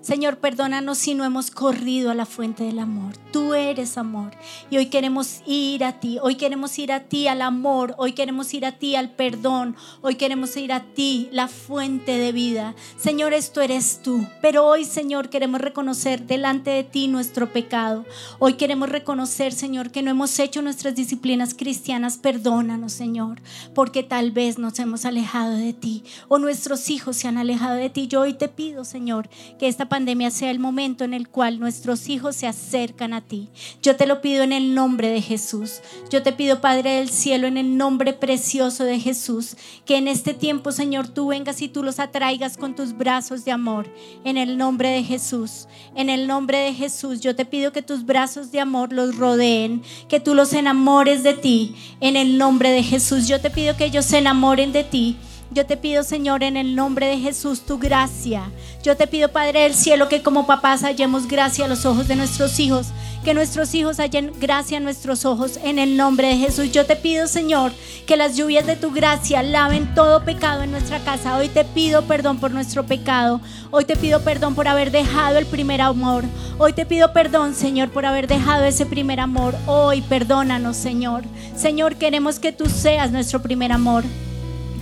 [0.00, 3.16] Señor, perdónanos si no hemos corrido a la fuente del amor.
[3.32, 4.32] Tú eres amor.
[4.70, 6.18] Y hoy queremos ir a ti.
[6.22, 7.94] Hoy queremos ir a ti al amor.
[7.98, 9.76] Hoy queremos ir a ti al perdón.
[10.02, 12.74] Hoy queremos ir a ti, la fuente de vida.
[12.96, 14.26] Señor, esto eres tú.
[14.40, 18.04] Pero hoy, Señor, queremos reconocer delante de ti nuestro pecado.
[18.38, 22.18] Hoy queremos reconocer, Señor, que no hemos hecho nuestras disciplinas cristianas.
[22.18, 23.40] Perdónanos, Señor,
[23.74, 27.90] porque tal vez nos hemos alejado de ti o nuestros hijos se han alejado de
[27.90, 28.06] ti.
[28.06, 32.08] Yo hoy te pido, Señor, que esta pandemia sea el momento en el cual nuestros
[32.08, 33.48] hijos se acercan a ti.
[33.82, 35.80] Yo te lo pido en el nombre de Jesús.
[36.10, 40.34] Yo te pido, Padre del cielo, en el nombre precioso de Jesús, que en este
[40.34, 43.92] tiempo, Señor, tú vengas y tú los atraigas con tus brazos de amor.
[44.24, 45.68] En el nombre de Jesús.
[45.94, 49.82] En el nombre de Jesús, yo te pido que tus brazos de amor los rodeen,
[50.08, 51.74] que tú los enamores de ti.
[52.00, 55.16] En el nombre de Jesús, yo te pido que ellos se enamoren de ti.
[55.52, 58.50] Yo te pido, Señor, en el nombre de Jesús, tu gracia.
[58.82, 62.16] Yo te pido, Padre del cielo, que como papás hallemos gracia a los ojos de
[62.16, 62.88] nuestros hijos.
[63.24, 66.72] Que nuestros hijos hallen gracia a nuestros ojos en el nombre de Jesús.
[66.72, 67.72] Yo te pido, Señor,
[68.06, 71.36] que las lluvias de tu gracia laven todo pecado en nuestra casa.
[71.36, 73.40] Hoy te pido perdón por nuestro pecado.
[73.70, 76.24] Hoy te pido perdón por haber dejado el primer amor.
[76.58, 79.54] Hoy te pido perdón, Señor, por haber dejado ese primer amor.
[79.66, 81.22] Hoy perdónanos, Señor.
[81.56, 84.04] Señor, queremos que tú seas nuestro primer amor.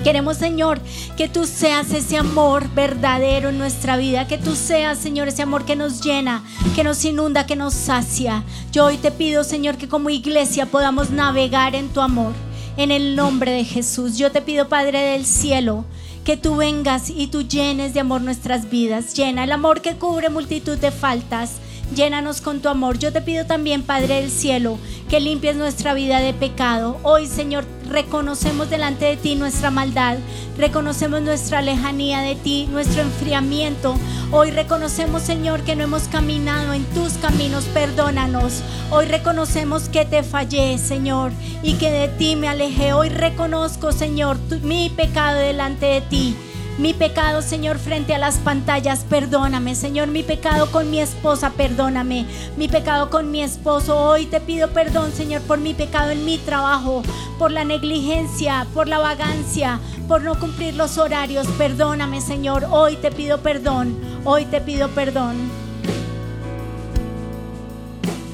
[0.03, 0.81] Queremos, Señor,
[1.17, 5.65] que tú seas ese amor verdadero en nuestra vida, que tú seas, Señor, ese amor
[5.65, 6.43] que nos llena,
[6.75, 8.45] que nos inunda, que nos sacia.
[8.73, 12.33] Yo hoy te pido, Señor, que como iglesia podamos navegar en tu amor,
[12.77, 14.19] en el nombre de Jesús.
[14.19, 15.85] Yo te pido, Padre del cielo,
[16.25, 19.15] que tú vengas y tú llenes de amor nuestras vidas.
[19.15, 21.53] Llena el amor que cubre multitud de faltas.
[21.95, 22.99] Llénanos con tu amor.
[22.99, 24.79] Yo te pido también, Padre del Cielo,
[25.09, 26.99] que limpies nuestra vida de pecado.
[27.03, 30.19] Hoy, Señor, reconocemos delante de ti nuestra maldad,
[30.57, 33.97] reconocemos nuestra lejanía de ti, nuestro enfriamiento.
[34.31, 38.63] Hoy reconocemos, Señor, que no hemos caminado en tus caminos, perdónanos.
[38.91, 41.33] Hoy reconocemos que te fallé, Señor,
[41.63, 42.93] y que de ti me alejé.
[42.93, 46.37] Hoy reconozco, Señor, mi pecado delante de ti.
[46.77, 49.77] Mi pecado, Señor, frente a las pantallas, perdóname.
[49.77, 52.27] Señor, mi pecado con mi esposa, perdóname.
[52.57, 53.97] Mi pecado con mi esposo.
[53.97, 57.05] Hoy te pido perdón, Señor, por mi pecado en mi trabajo,
[57.39, 61.47] por la negligencia, por la vagancia, por no cumplir los horarios.
[61.57, 62.67] Perdóname, Señor.
[62.69, 63.97] Hoy te pido perdón.
[64.25, 65.37] Hoy te pido perdón.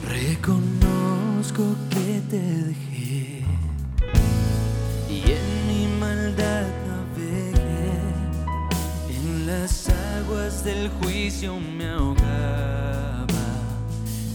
[0.09, 3.45] Reconozco que te dejé
[5.11, 6.80] y en mi maldad
[9.51, 13.27] las aguas del juicio me ahogaba,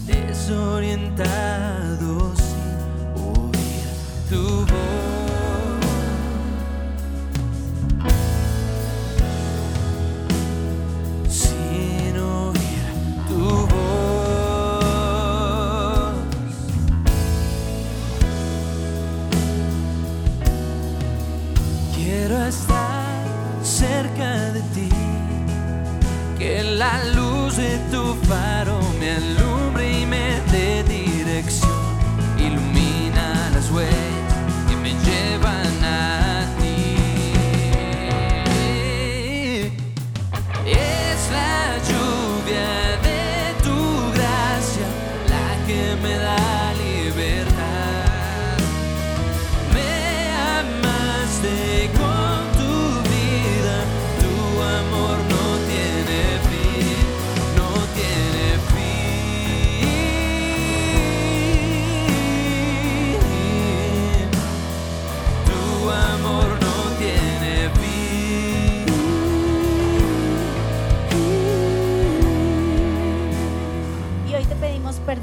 [0.06, 3.88] desorientado sin oír
[4.28, 5.25] tu voz.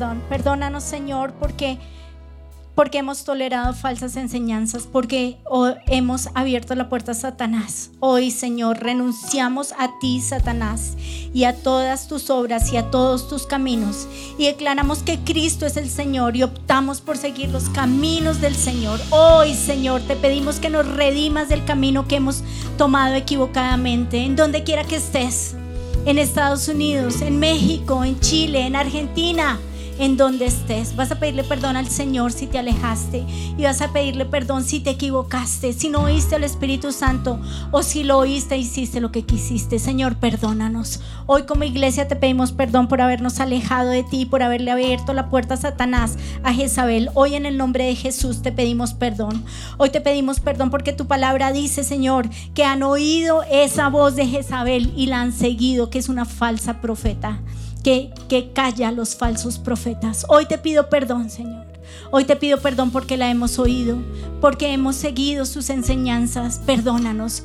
[0.03, 0.21] Perdón.
[0.29, 1.77] Perdónanos, Señor, porque
[2.75, 5.37] porque hemos tolerado falsas enseñanzas, porque
[5.85, 7.91] hemos abierto la puerta a Satanás.
[7.99, 10.97] Hoy, Señor, renunciamos a ti, Satanás,
[11.35, 14.07] y a todas tus obras y a todos tus caminos.
[14.39, 18.99] Y declaramos que Cristo es el Señor y optamos por seguir los caminos del Señor.
[19.11, 22.43] Hoy, Señor, te pedimos que nos redimas del camino que hemos
[22.79, 25.55] tomado equivocadamente, en donde quiera que estés.
[26.07, 29.59] En Estados Unidos, en México, en Chile, en Argentina
[29.99, 30.95] en donde estés.
[30.95, 33.23] Vas a pedirle perdón al Señor si te alejaste
[33.57, 37.39] y vas a pedirle perdón si te equivocaste, si no oíste al Espíritu Santo
[37.71, 39.79] o si lo oíste e hiciste lo que quisiste.
[39.79, 41.01] Señor, perdónanos.
[41.25, 45.29] Hoy como iglesia te pedimos perdón por habernos alejado de ti, por haberle abierto la
[45.29, 47.09] puerta a Satanás, a Jezabel.
[47.13, 49.43] Hoy en el nombre de Jesús te pedimos perdón.
[49.77, 54.27] Hoy te pedimos perdón porque tu palabra dice, Señor, que han oído esa voz de
[54.27, 57.39] Jezabel y la han seguido, que es una falsa profeta
[57.83, 60.25] que, que calla a los falsos profetas.
[60.29, 61.65] Hoy te pido perdón, Señor.
[62.11, 63.97] Hoy te pido perdón porque la hemos oído,
[64.41, 66.61] porque hemos seguido sus enseñanzas.
[66.65, 67.43] Perdónanos.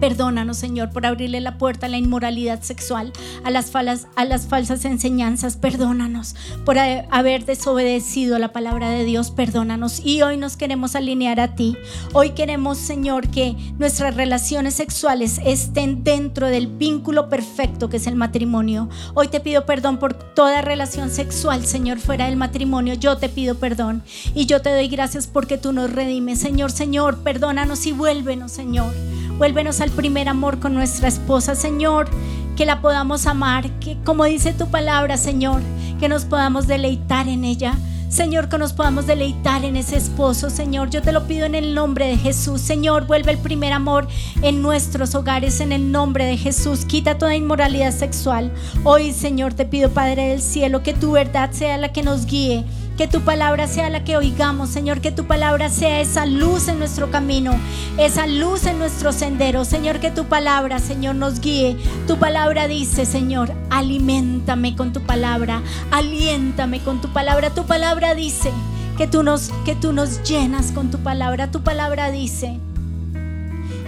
[0.00, 3.12] Perdónanos, Señor, por abrirle la puerta a la inmoralidad sexual,
[3.42, 5.56] a las, falas, a las falsas enseñanzas.
[5.56, 6.34] Perdónanos
[6.66, 9.30] por ha- haber desobedecido la palabra de Dios.
[9.30, 10.00] Perdónanos.
[10.04, 11.76] Y hoy nos queremos alinear a ti.
[12.12, 18.16] Hoy queremos, Señor, que nuestras relaciones sexuales estén dentro del vínculo perfecto que es el
[18.16, 18.90] matrimonio.
[19.14, 22.92] Hoy te pido perdón por toda relación sexual, Señor, fuera del matrimonio.
[22.94, 24.02] Yo te pido perdón.
[24.34, 26.40] Y yo te doy gracias porque tú nos redimes.
[26.40, 28.92] Señor, Señor, perdónanos y vuélvenos, Señor.
[29.38, 32.08] Vuélvenos al primer amor con nuestra esposa, Señor.
[32.56, 35.60] Que la podamos amar, que como dice tu palabra, Señor,
[35.98, 37.74] que nos podamos deleitar en ella.
[38.08, 40.88] Señor, que nos podamos deleitar en ese esposo, Señor.
[40.88, 42.60] Yo te lo pido en el nombre de Jesús.
[42.60, 44.06] Señor, vuelve el primer amor
[44.40, 46.84] en nuestros hogares en el nombre de Jesús.
[46.84, 48.52] Quita toda inmoralidad sexual.
[48.84, 52.64] Hoy, Señor, te pido, Padre del cielo, que tu verdad sea la que nos guíe.
[52.96, 55.00] Que tu palabra sea la que oigamos, Señor.
[55.00, 57.52] Que tu palabra sea esa luz en nuestro camino,
[57.98, 59.64] esa luz en nuestro sendero.
[59.64, 61.76] Señor, que tu palabra, Señor, nos guíe.
[62.06, 67.50] Tu palabra dice, Señor, aliméntame con tu palabra, aliéntame con tu palabra.
[67.50, 68.52] Tu palabra dice
[68.96, 71.50] que tú nos, que tú nos llenas con tu palabra.
[71.50, 72.60] Tu palabra dice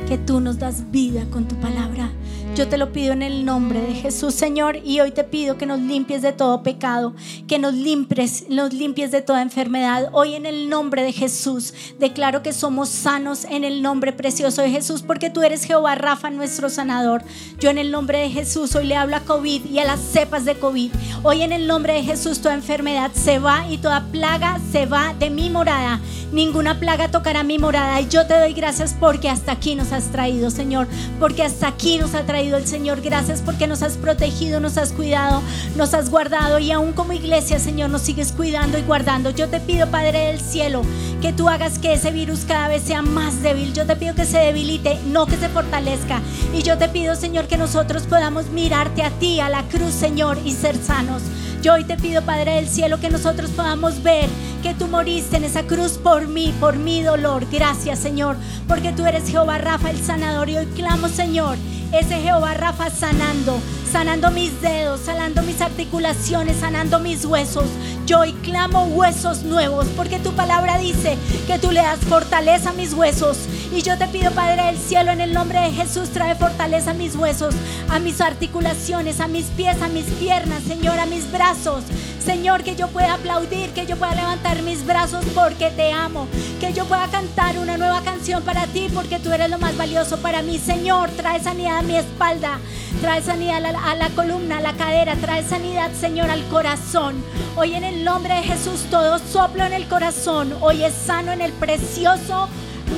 [0.09, 2.11] que tú nos das vida con tu palabra.
[2.57, 5.67] Yo te lo pido en el nombre de Jesús, Señor, y hoy te pido que
[5.67, 7.13] nos limpies de todo pecado,
[7.47, 10.09] que nos limpies, nos limpies de toda enfermedad.
[10.13, 14.71] Hoy en el nombre de Jesús declaro que somos sanos en el nombre precioso de
[14.71, 17.23] Jesús, porque tú eres Jehová Rafa, nuestro sanador.
[17.61, 20.47] Yo en el nombre de Jesús hoy le hablo a COVID y a las cepas
[20.47, 20.93] de COVID.
[21.25, 25.13] Hoy en el nombre de Jesús toda enfermedad se va y toda plaga se va
[25.13, 26.01] de mi morada.
[26.33, 30.11] Ninguna plaga tocará mi morada y yo te doy gracias porque hasta aquí nos has
[30.11, 30.89] traído, Señor,
[31.21, 33.01] porque hasta aquí nos ha traído el Señor.
[33.01, 35.43] Gracias porque nos has protegido, nos has cuidado,
[35.75, 39.31] nos has guardado y aún como iglesia, Señor, nos sigues cuidando y guardando.
[39.31, 40.83] Yo te pido, Padre del cielo,
[41.21, 43.73] que tú hagas que ese virus cada vez sea más débil.
[43.73, 46.21] Yo te pido que se debilite, no que se fortalezca.
[46.55, 50.39] Y yo te pido, Señor, que nosotros podamos mirarte a ti, a la cruz, Señor,
[50.45, 51.23] y ser sanos.
[51.63, 54.29] Yo hoy te pido, Padre del cielo, que nosotros podamos ver
[54.63, 57.47] que tú moriste en esa cruz por mí, por mi dolor.
[57.51, 58.37] Gracias, Señor,
[58.69, 60.49] porque tú eres Jehová Rafa, el sanador.
[60.49, 61.57] Y hoy clamo, Señor,
[61.93, 63.61] ese Jehová Rafa sanando,
[63.91, 67.67] sanando mis dedos, sanando mis articulaciones, sanando mis huesos.
[68.07, 71.17] Yo hoy clamo huesos nuevos, porque tu palabra dice
[71.47, 73.39] que tú le das fortaleza a mis huesos.
[73.73, 76.95] Y yo te pido, Padre del cielo, en el nombre de Jesús, trae fortaleza a
[76.95, 77.55] mis huesos,
[77.91, 81.85] a mis articulaciones, a mis pies, a mis piernas, Señor, a mis brazos.
[82.25, 86.27] Señor, que yo pueda aplaudir, que yo pueda levantar mis brazos porque te amo,
[86.61, 90.19] que yo pueda cantar una nueva canción para ti porque tú eres lo más valioso
[90.19, 90.59] para mí.
[90.59, 92.59] Señor, trae sanidad mi espalda,
[93.01, 97.23] trae sanidad a la, a la columna, a la cadera, trae sanidad, Señor, al corazón.
[97.57, 101.41] Hoy en el nombre de Jesús todo soplo en el corazón, hoy es sano en
[101.41, 102.49] el precioso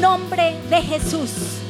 [0.01, 1.68] nombre de Jesús.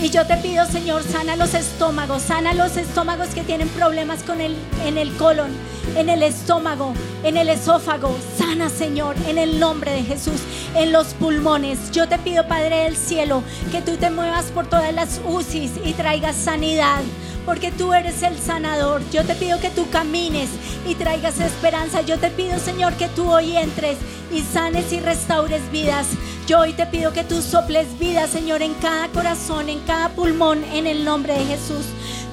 [0.00, 4.40] Y yo te pido, Señor, sana los estómagos, sana los estómagos que tienen problemas con
[4.40, 4.54] el,
[4.86, 5.50] en el colon,
[5.96, 6.94] en el estómago,
[7.24, 8.16] en el esófago.
[8.38, 10.40] Sana, Señor, en el nombre de Jesús,
[10.76, 11.90] en los pulmones.
[11.90, 13.42] Yo te pido, Padre del cielo,
[13.72, 17.02] que tú te muevas por todas las UCIs y traigas sanidad
[17.48, 19.00] porque tú eres el sanador.
[19.10, 20.50] Yo te pido que tú camines
[20.86, 22.02] y traigas esperanza.
[22.02, 23.96] Yo te pido, Señor, que tú hoy entres
[24.30, 26.08] y sanes y restaures vidas.
[26.48, 30.64] Yo hoy te pido que tú soples vida, Señor, en cada corazón, en cada pulmón,
[30.72, 31.84] en el nombre de Jesús.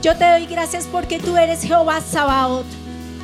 [0.02, 2.66] Yo te doy gracias porque tú eres Jehová Sabaoth.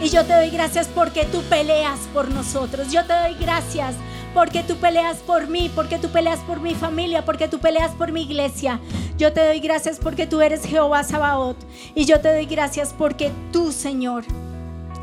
[0.04, 2.92] Y yo te doy gracias porque tú peleas por nosotros.
[2.92, 3.96] Yo te doy gracias
[4.34, 8.12] porque tú peleas por mí, porque tú peleas por mi familia, porque tú peleas por
[8.12, 8.82] mi iglesia.
[9.18, 11.64] Yo te doy gracias porque tú eres Jehová Sabaoth.
[11.96, 14.26] Y yo te doy gracias porque tú, Señor,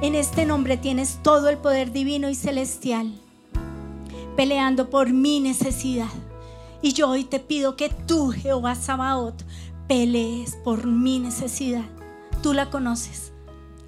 [0.03, 3.11] en este nombre tienes todo el poder divino y celestial,
[4.39, 6.13] peleando por mi necesidad.
[6.81, 9.43] Y yo hoy te pido que tú, Jehová Sabaoth,
[9.89, 11.83] pelees por mi necesidad.
[12.41, 13.33] Tú la conoces.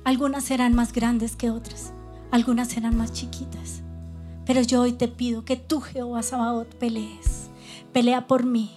[0.02, 1.92] Algunas serán más grandes que otras,
[2.32, 3.82] algunas serán más chiquitas.
[4.44, 7.48] Pero yo hoy te pido que tú, Jehová Sabaoth, pelees.
[7.92, 8.72] Pelea por mí.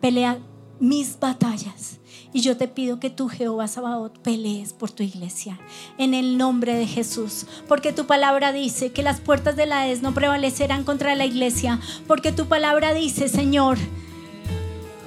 [0.00, 0.38] Pelea
[0.78, 1.98] mis batallas.
[2.32, 5.58] Y yo te pido que tú, Jehová Sabaoth, pelees por tu iglesia.
[5.98, 7.46] En el nombre de Jesús.
[7.66, 11.80] Porque tu palabra dice que las puertas de la ES no prevalecerán contra la iglesia.
[12.06, 13.78] Porque tu palabra dice, Señor,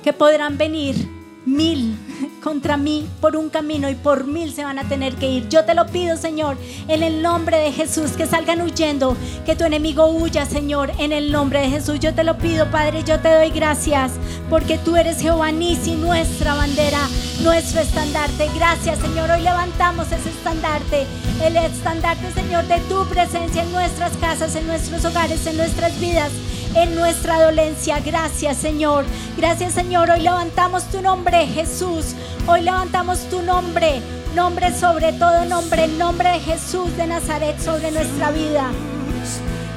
[0.03, 1.12] que podrán venir
[1.46, 1.98] mil
[2.41, 5.50] contra mí por un camino y por mil se van a tener que ir.
[5.50, 9.16] Yo te lo pido, Señor, en el nombre de Jesús, que salgan huyendo,
[9.46, 12.00] que tu enemigo huya, Señor, en el nombre de Jesús.
[12.00, 14.14] Yo te lo pido, Padre, yo te doy gracias,
[14.50, 17.08] porque tú eres Jehová Nisi, nuestra bandera,
[17.41, 18.50] nuestro estandarte.
[18.56, 19.30] Gracias, Señor.
[19.32, 21.06] Hoy levantamos ese estandarte,
[21.44, 26.32] el estandarte, Señor, de tu presencia en nuestras casas, en nuestros hogares, en nuestras vidas
[26.76, 27.99] en nuestra dolencia.
[27.99, 29.05] Gracias, Señor.
[29.38, 30.09] Gracias, Señor.
[30.09, 32.15] Hoy levantamos tu nombre, Jesús.
[32.47, 34.01] Hoy levantamos tu nombre.
[34.36, 38.71] Nombre sobre todo nombre, el nombre de Jesús de Nazaret sobre nuestra vida.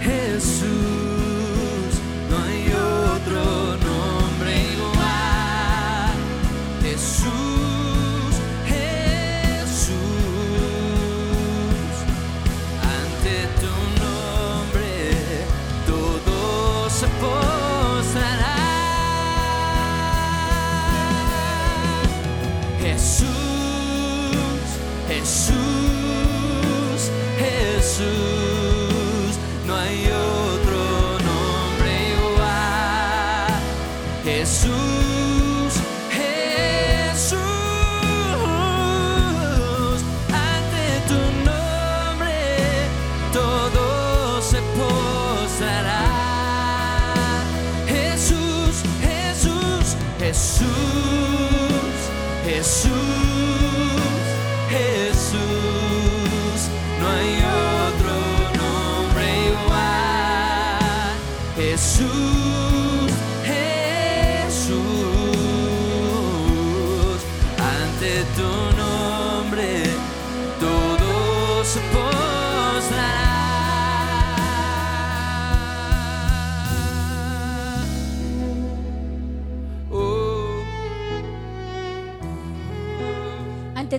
[0.01, 0.65] Jesús,
[2.31, 3.66] no hay otro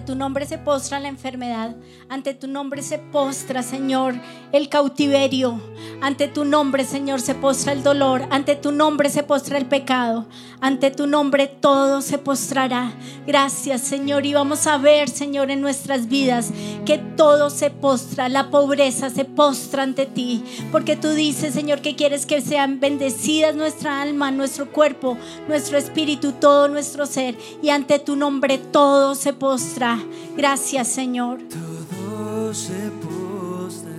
[0.08, 1.76] tu nombre se postra la enfermedad.
[2.08, 4.16] Ante tu nombre se postra, Señor,
[4.54, 5.62] el cautiverio.
[6.00, 8.26] Ante tu nombre, Señor, se postra el dolor.
[8.30, 10.26] Ante tu nombre se postra el pecado.
[10.62, 12.94] Ante tu nombre todo se postrará.
[13.28, 14.26] Gracias, Señor.
[14.26, 16.54] Y vamos a ver, Señor, en nuestras vidas
[16.86, 18.30] que todo se postra.
[18.30, 20.42] La pobreza se postra ante ti.
[20.72, 25.18] Porque tú dices, Señor, que quieres que sean bendecidas nuestra alma, nuestro cuerpo,
[25.50, 27.38] nuestro espíritu, todo nuestro ser.
[27.62, 29.97] Y ante tu nombre todo se postra.
[30.36, 31.40] Gracias, Señor.
[31.50, 33.98] todo se postrará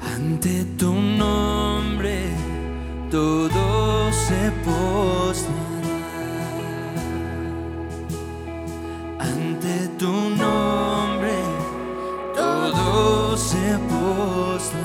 [0.00, 2.18] ante tu nombre,
[3.10, 5.62] todo se postrará
[9.18, 11.36] ante tu nombre,
[12.34, 14.82] todo se postrará.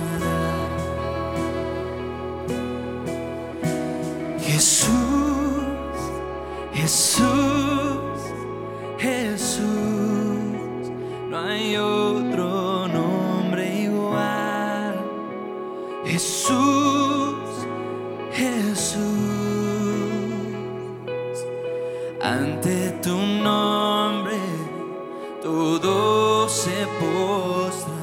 [4.40, 5.47] Jesús.
[6.78, 7.26] Jesús,
[9.00, 9.66] Jesús,
[11.28, 14.96] no hay otro nombre igual.
[16.06, 17.34] Jesús,
[18.32, 19.02] Jesús,
[22.22, 24.36] ante tu nombre
[25.42, 27.98] todo se postrará.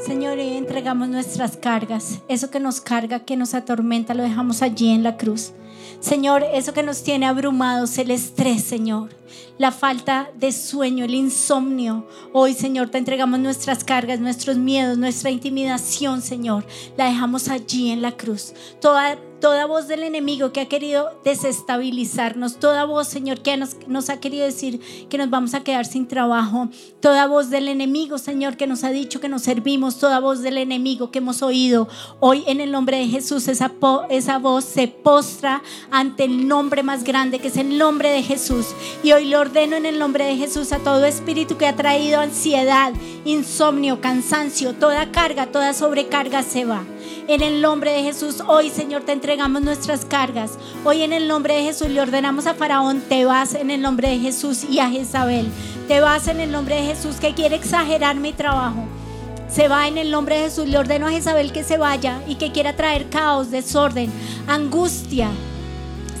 [0.00, 2.18] Señor, entregamos nuestras cargas.
[2.26, 5.52] Eso que nos carga, que nos atormenta, lo dejamos allí en la cruz.
[6.00, 9.16] Señor, eso que nos tiene abrumados, el estrés, Señor,
[9.58, 12.06] la falta de sueño, el insomnio.
[12.32, 16.64] Hoy, Señor, te entregamos nuestras cargas, nuestros miedos, nuestra intimidación, Señor.
[16.96, 18.54] La dejamos allí en la cruz.
[18.80, 24.18] Toda Toda voz del enemigo que ha querido desestabilizarnos, toda voz, Señor, que nos, ha
[24.18, 26.68] querido decir que nos vamos a quedar sin trabajo,
[27.00, 30.58] toda voz del enemigo, Señor, que nos ha dicho que nos servimos, toda voz del
[30.58, 31.86] enemigo que hemos oído,
[32.18, 33.72] hoy en el nombre de Jesús, esa,
[34.10, 38.66] esa voz se postra ante el nombre más grande, que es el nombre de Jesús.
[39.04, 42.20] Y hoy le ordeno en el nombre de Jesús a todo espíritu que ha traído
[42.20, 42.92] ansiedad,
[43.24, 46.84] insomnio, cansancio, toda carga, toda sobrecarga se va.
[47.26, 50.58] En el nombre de Jesús, hoy Señor te entregamos nuestras cargas.
[50.84, 54.08] Hoy en el nombre de Jesús le ordenamos a Faraón, te vas en el nombre
[54.08, 55.48] de Jesús y a Jezabel.
[55.88, 58.84] Te vas en el nombre de Jesús que quiere exagerar mi trabajo.
[59.48, 60.68] Se va en el nombre de Jesús.
[60.68, 64.10] Le ordeno a Jezabel que se vaya y que quiera traer caos, desorden,
[64.46, 65.30] angustia.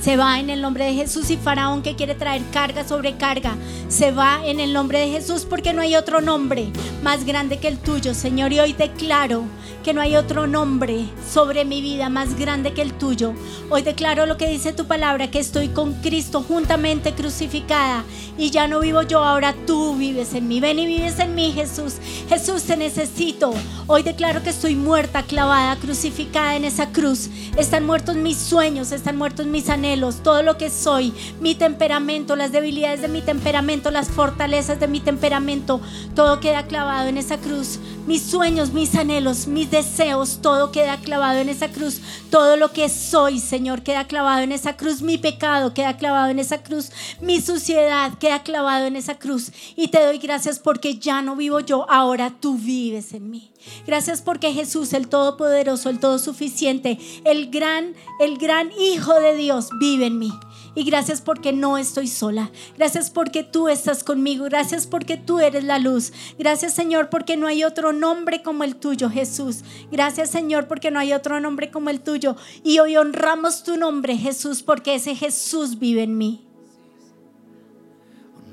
[0.00, 3.56] Se va en el nombre de Jesús y Faraón que quiere traer carga sobre carga.
[3.88, 6.68] Se va en el nombre de Jesús porque no hay otro nombre
[7.02, 8.52] más grande que el tuyo, Señor.
[8.52, 9.44] Y hoy declaro
[9.82, 13.34] que no hay otro nombre sobre mi vida más grande que el tuyo.
[13.70, 18.04] Hoy declaro lo que dice tu palabra, que estoy con Cristo juntamente crucificada
[18.38, 20.60] y ya no vivo yo, ahora tú vives en mí.
[20.60, 21.94] Ven y vives en mí, Jesús.
[22.28, 23.52] Jesús, te necesito.
[23.88, 27.30] Hoy declaro que estoy muerta, clavada, crucificada en esa cruz.
[27.56, 29.87] Están muertos mis sueños, están muertos mis anhelos,
[30.22, 35.00] todo lo que soy, mi temperamento, las debilidades de mi temperamento, las fortalezas de mi
[35.00, 35.80] temperamento,
[36.14, 37.78] todo queda clavado en esa cruz.
[38.06, 42.00] Mis sueños, mis anhelos, mis deseos, todo queda clavado en esa cruz.
[42.30, 45.00] Todo lo que soy, Señor, queda clavado en esa cruz.
[45.02, 46.90] Mi pecado queda clavado en esa cruz.
[47.20, 49.52] Mi suciedad queda clavado en esa cruz.
[49.76, 53.50] Y te doy gracias porque ya no vivo yo, ahora tú vives en mí.
[53.86, 59.70] Gracias porque Jesús, el Todopoderoso, el Todo Suficiente, el gran, el gran Hijo de Dios,
[59.78, 60.32] vive en mí.
[60.74, 62.52] Y gracias porque no estoy sola.
[62.76, 64.44] Gracias porque tú estás conmigo.
[64.44, 66.12] Gracias porque tú eres la luz.
[66.38, 69.64] Gracias Señor porque no hay otro nombre como el tuyo, Jesús.
[69.90, 72.36] Gracias Señor porque no hay otro nombre como el tuyo.
[72.62, 76.44] Y hoy honramos tu nombre, Jesús, porque ese Jesús vive en mí.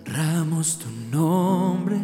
[0.08, 1.97] Honramos tu nombre,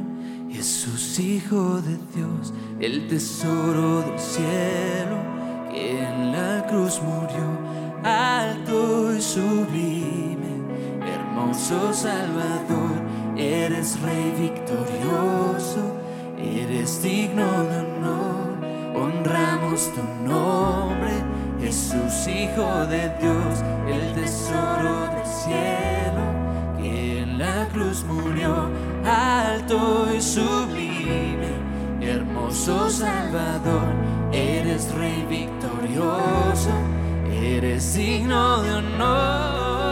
[0.51, 5.17] Jesús Hijo de Dios, el tesoro del cielo,
[5.71, 7.47] que en la cruz murió,
[8.03, 10.61] alto y sublime,
[11.05, 12.91] hermoso Salvador,
[13.37, 15.95] eres Rey victorioso,
[16.37, 18.57] eres digno de honor,
[18.93, 21.13] honramos tu nombre,
[21.61, 26.10] Jesús Hijo de Dios, el tesoro del cielo
[27.67, 28.69] cruz murió,
[29.05, 31.51] alto y sublime,
[32.01, 33.93] hermoso Salvador,
[34.31, 36.71] eres Rey victorioso,
[37.31, 39.90] eres digno de honor.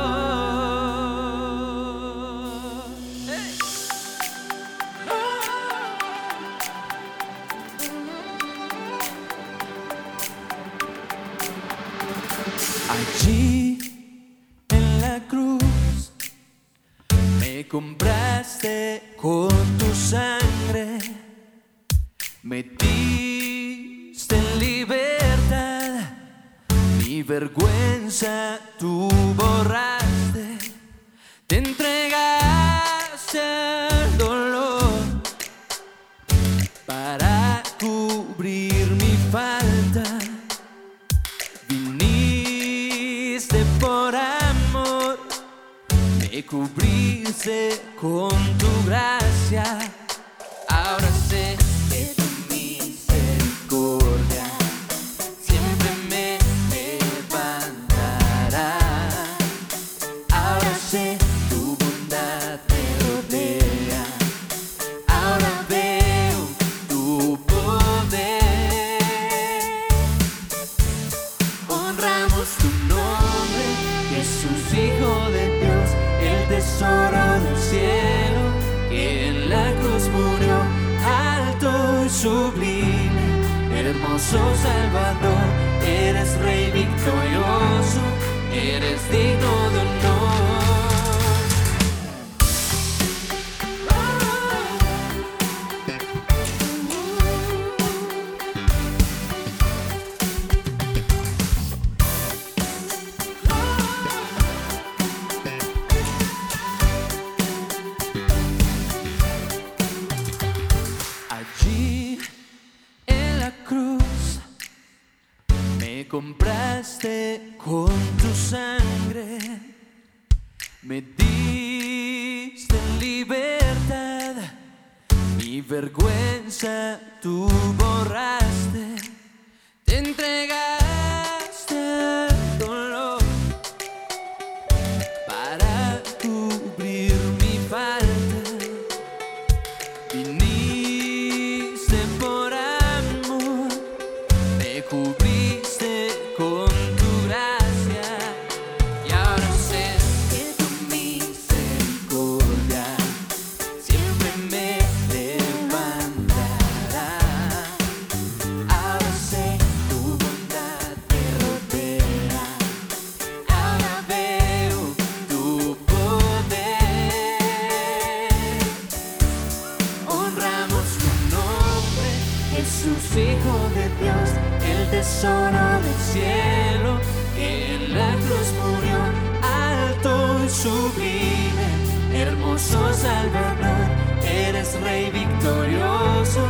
[173.19, 174.29] Hijo de Dios,
[174.63, 176.91] el tesoro del cielo,
[177.35, 178.97] que en la cruz murió,
[179.43, 180.11] alto
[180.45, 181.67] y sublime,
[182.13, 183.87] hermoso Salvador,
[184.23, 186.43] eres Rey victorioso,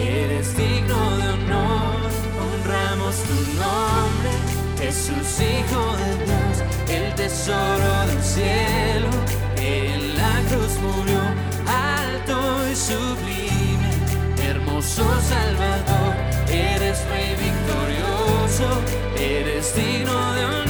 [0.00, 2.10] eres digno de honor.
[2.42, 4.32] Honramos tu nombre,
[4.80, 6.54] Jesús, Hijo de Dios,
[6.88, 9.10] el tesoro del cielo,
[9.54, 11.20] que en la cruz murió,
[11.68, 12.36] alto
[12.68, 13.35] y sublime,
[14.76, 16.14] hermoso Salvador,
[16.50, 18.68] eres Rey victorioso,
[19.18, 20.66] eres digno de honor.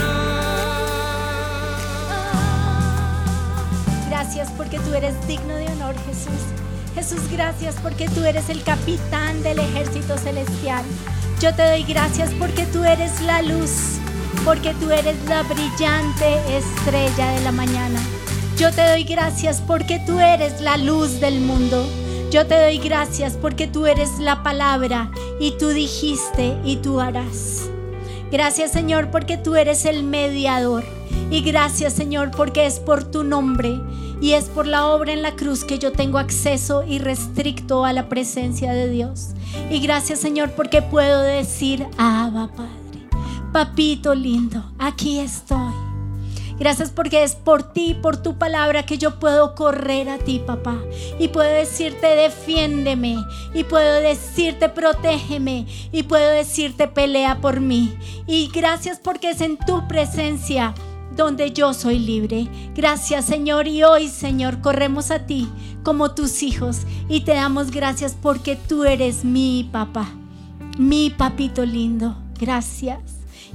[4.08, 6.40] Gracias porque tú eres digno de honor, Jesús.
[6.94, 10.84] Jesús, gracias porque tú eres el capitán del ejército celestial.
[11.40, 13.98] Yo te doy gracias porque tú eres la luz,
[14.44, 18.00] porque tú eres la brillante estrella de la mañana.
[18.56, 21.86] Yo te doy gracias porque tú eres la luz del mundo.
[22.30, 27.70] Yo te doy gracias porque tú eres la palabra y tú dijiste y tú harás.
[28.32, 30.84] Gracias Señor porque tú eres el mediador.
[31.30, 33.80] Y gracias Señor porque es por tu nombre
[34.20, 38.08] y es por la obra en la cruz que yo tengo acceso irrestricto a la
[38.08, 39.28] presencia de Dios.
[39.70, 43.06] Y gracias Señor porque puedo decir, Abba Padre,
[43.52, 45.85] papito lindo, aquí estoy.
[46.58, 50.78] Gracias porque es por ti, por tu palabra que yo puedo correr a ti, papá.
[51.18, 53.16] Y puedo decirte, defiéndeme.
[53.54, 55.66] Y puedo decirte, protégeme.
[55.92, 57.94] Y puedo decirte, pelea por mí.
[58.26, 60.74] Y gracias porque es en tu presencia
[61.16, 62.48] donde yo soy libre.
[62.74, 65.48] Gracias Señor y hoy Señor corremos a ti
[65.82, 70.08] como tus hijos y te damos gracias porque tú eres mi papá,
[70.78, 72.16] mi papito lindo.
[72.38, 73.00] Gracias.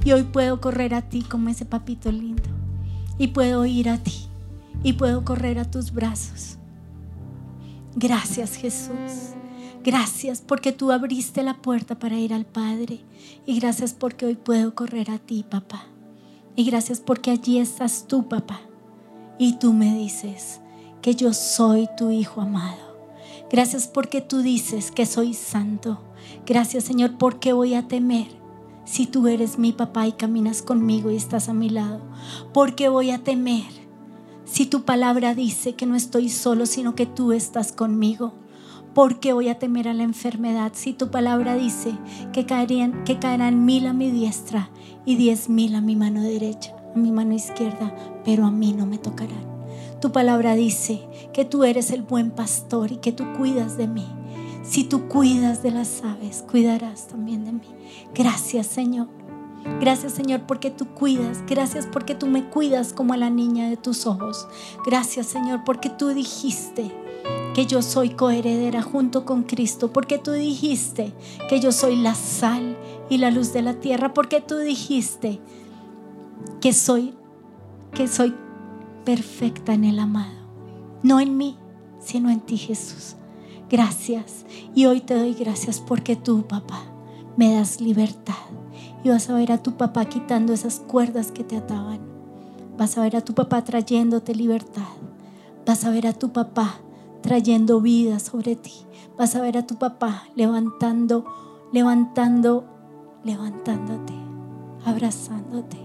[0.04, 2.42] Y hoy puedo correr a ti como ese papito lindo.
[3.18, 4.26] Y puedo ir a ti
[4.82, 6.58] y puedo correr a tus brazos.
[7.94, 9.34] Gracias Jesús.
[9.84, 13.00] Gracias porque tú abriste la puerta para ir al Padre.
[13.46, 15.86] Y gracias porque hoy puedo correr a ti, papá.
[16.54, 18.60] Y gracias porque allí estás tú, papá.
[19.38, 20.60] Y tú me dices
[21.00, 22.92] que yo soy tu hijo amado.
[23.50, 26.00] Gracias porque tú dices que soy santo.
[26.46, 28.41] Gracias, Señor, porque voy a temer
[28.84, 32.00] si tú eres mi papá y caminas conmigo y estás a mi lado.
[32.52, 33.64] Porque voy a temer
[34.44, 38.34] Si tu palabra dice que no estoy solo, sino que tú estás conmigo.
[38.94, 41.96] ¿Por qué voy a temer a la enfermedad si tu palabra dice
[42.34, 44.68] que, caerían, que caerán mil a mi diestra
[45.06, 48.84] y diez mil a mi mano derecha, a mi mano izquierda, pero a mí no
[48.84, 49.50] me tocarán?
[50.02, 51.00] Tu palabra dice
[51.32, 54.06] que tú eres el buen pastor y que tú cuidas de mí.
[54.62, 57.68] Si tú cuidas de las aves, cuidarás también de mí.
[58.14, 59.08] Gracias Señor.
[59.80, 61.42] Gracias Señor porque tú cuidas.
[61.46, 64.46] Gracias porque tú me cuidas como a la niña de tus ojos.
[64.84, 66.92] Gracias Señor porque tú dijiste
[67.54, 71.12] que yo soy coheredera junto con Cristo, porque tú dijiste
[71.48, 72.76] que yo soy la sal
[73.10, 75.40] y la luz de la tierra, porque tú dijiste
[76.60, 77.14] que soy
[77.92, 78.34] que soy
[79.04, 80.48] perfecta en el amado,
[81.02, 81.58] no en mí,
[82.00, 83.16] sino en ti, Jesús.
[83.68, 84.44] Gracias.
[84.74, 86.91] Y hoy te doy gracias porque tú, papá,
[87.36, 88.34] me das libertad.
[89.04, 92.00] Y vas a ver a tu papá quitando esas cuerdas que te ataban.
[92.78, 94.82] Vas a ver a tu papá trayéndote libertad.
[95.66, 96.80] Vas a ver a tu papá
[97.22, 98.72] trayendo vida sobre ti.
[99.16, 101.24] Vas a ver a tu papá levantando,
[101.72, 102.64] levantando,
[103.24, 104.14] levantándote,
[104.84, 105.78] abrazándote,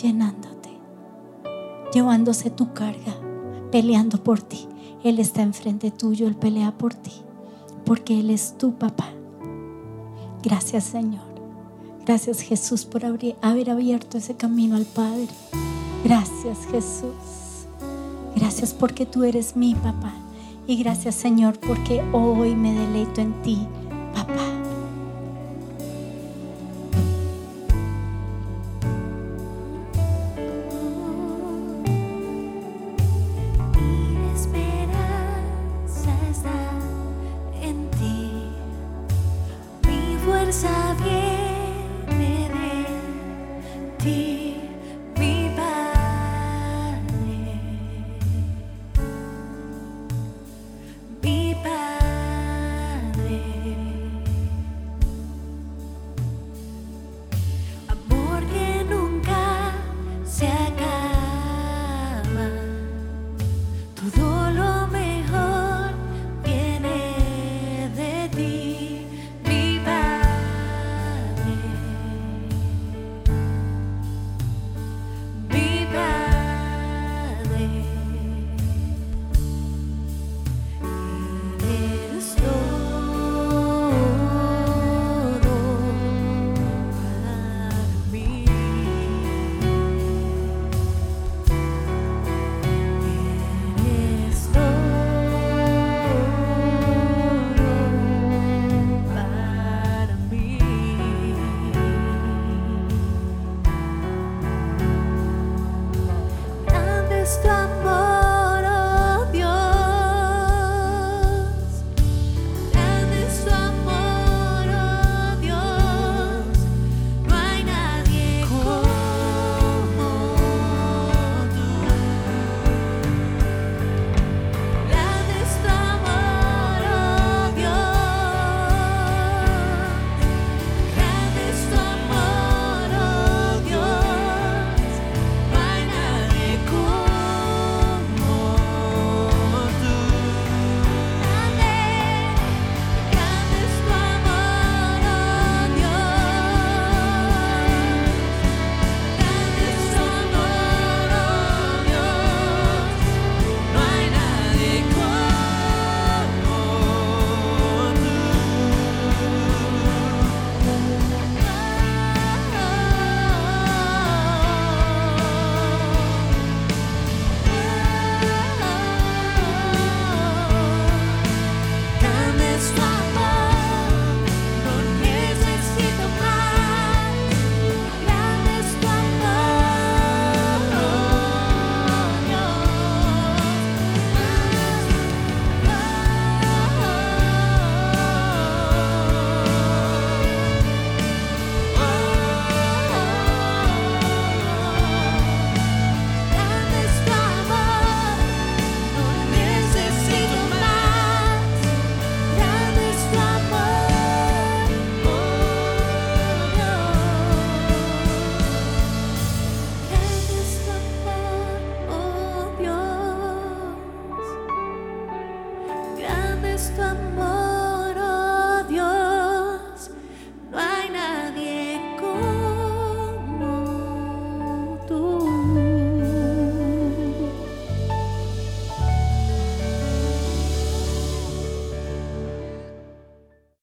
[0.00, 0.70] llenándote,
[1.92, 3.14] llevándose tu carga,
[3.70, 4.66] peleando por ti.
[5.04, 7.12] Él está enfrente tuyo, Él pelea por ti,
[7.84, 9.06] porque Él es tu papá.
[10.42, 11.22] Gracias Señor.
[12.04, 15.28] Gracias Jesús por haber abierto ese camino al Padre.
[16.04, 17.66] Gracias Jesús.
[18.34, 20.12] Gracias porque tú eres mi papá.
[20.66, 23.66] Y gracias Señor porque hoy me deleito en ti,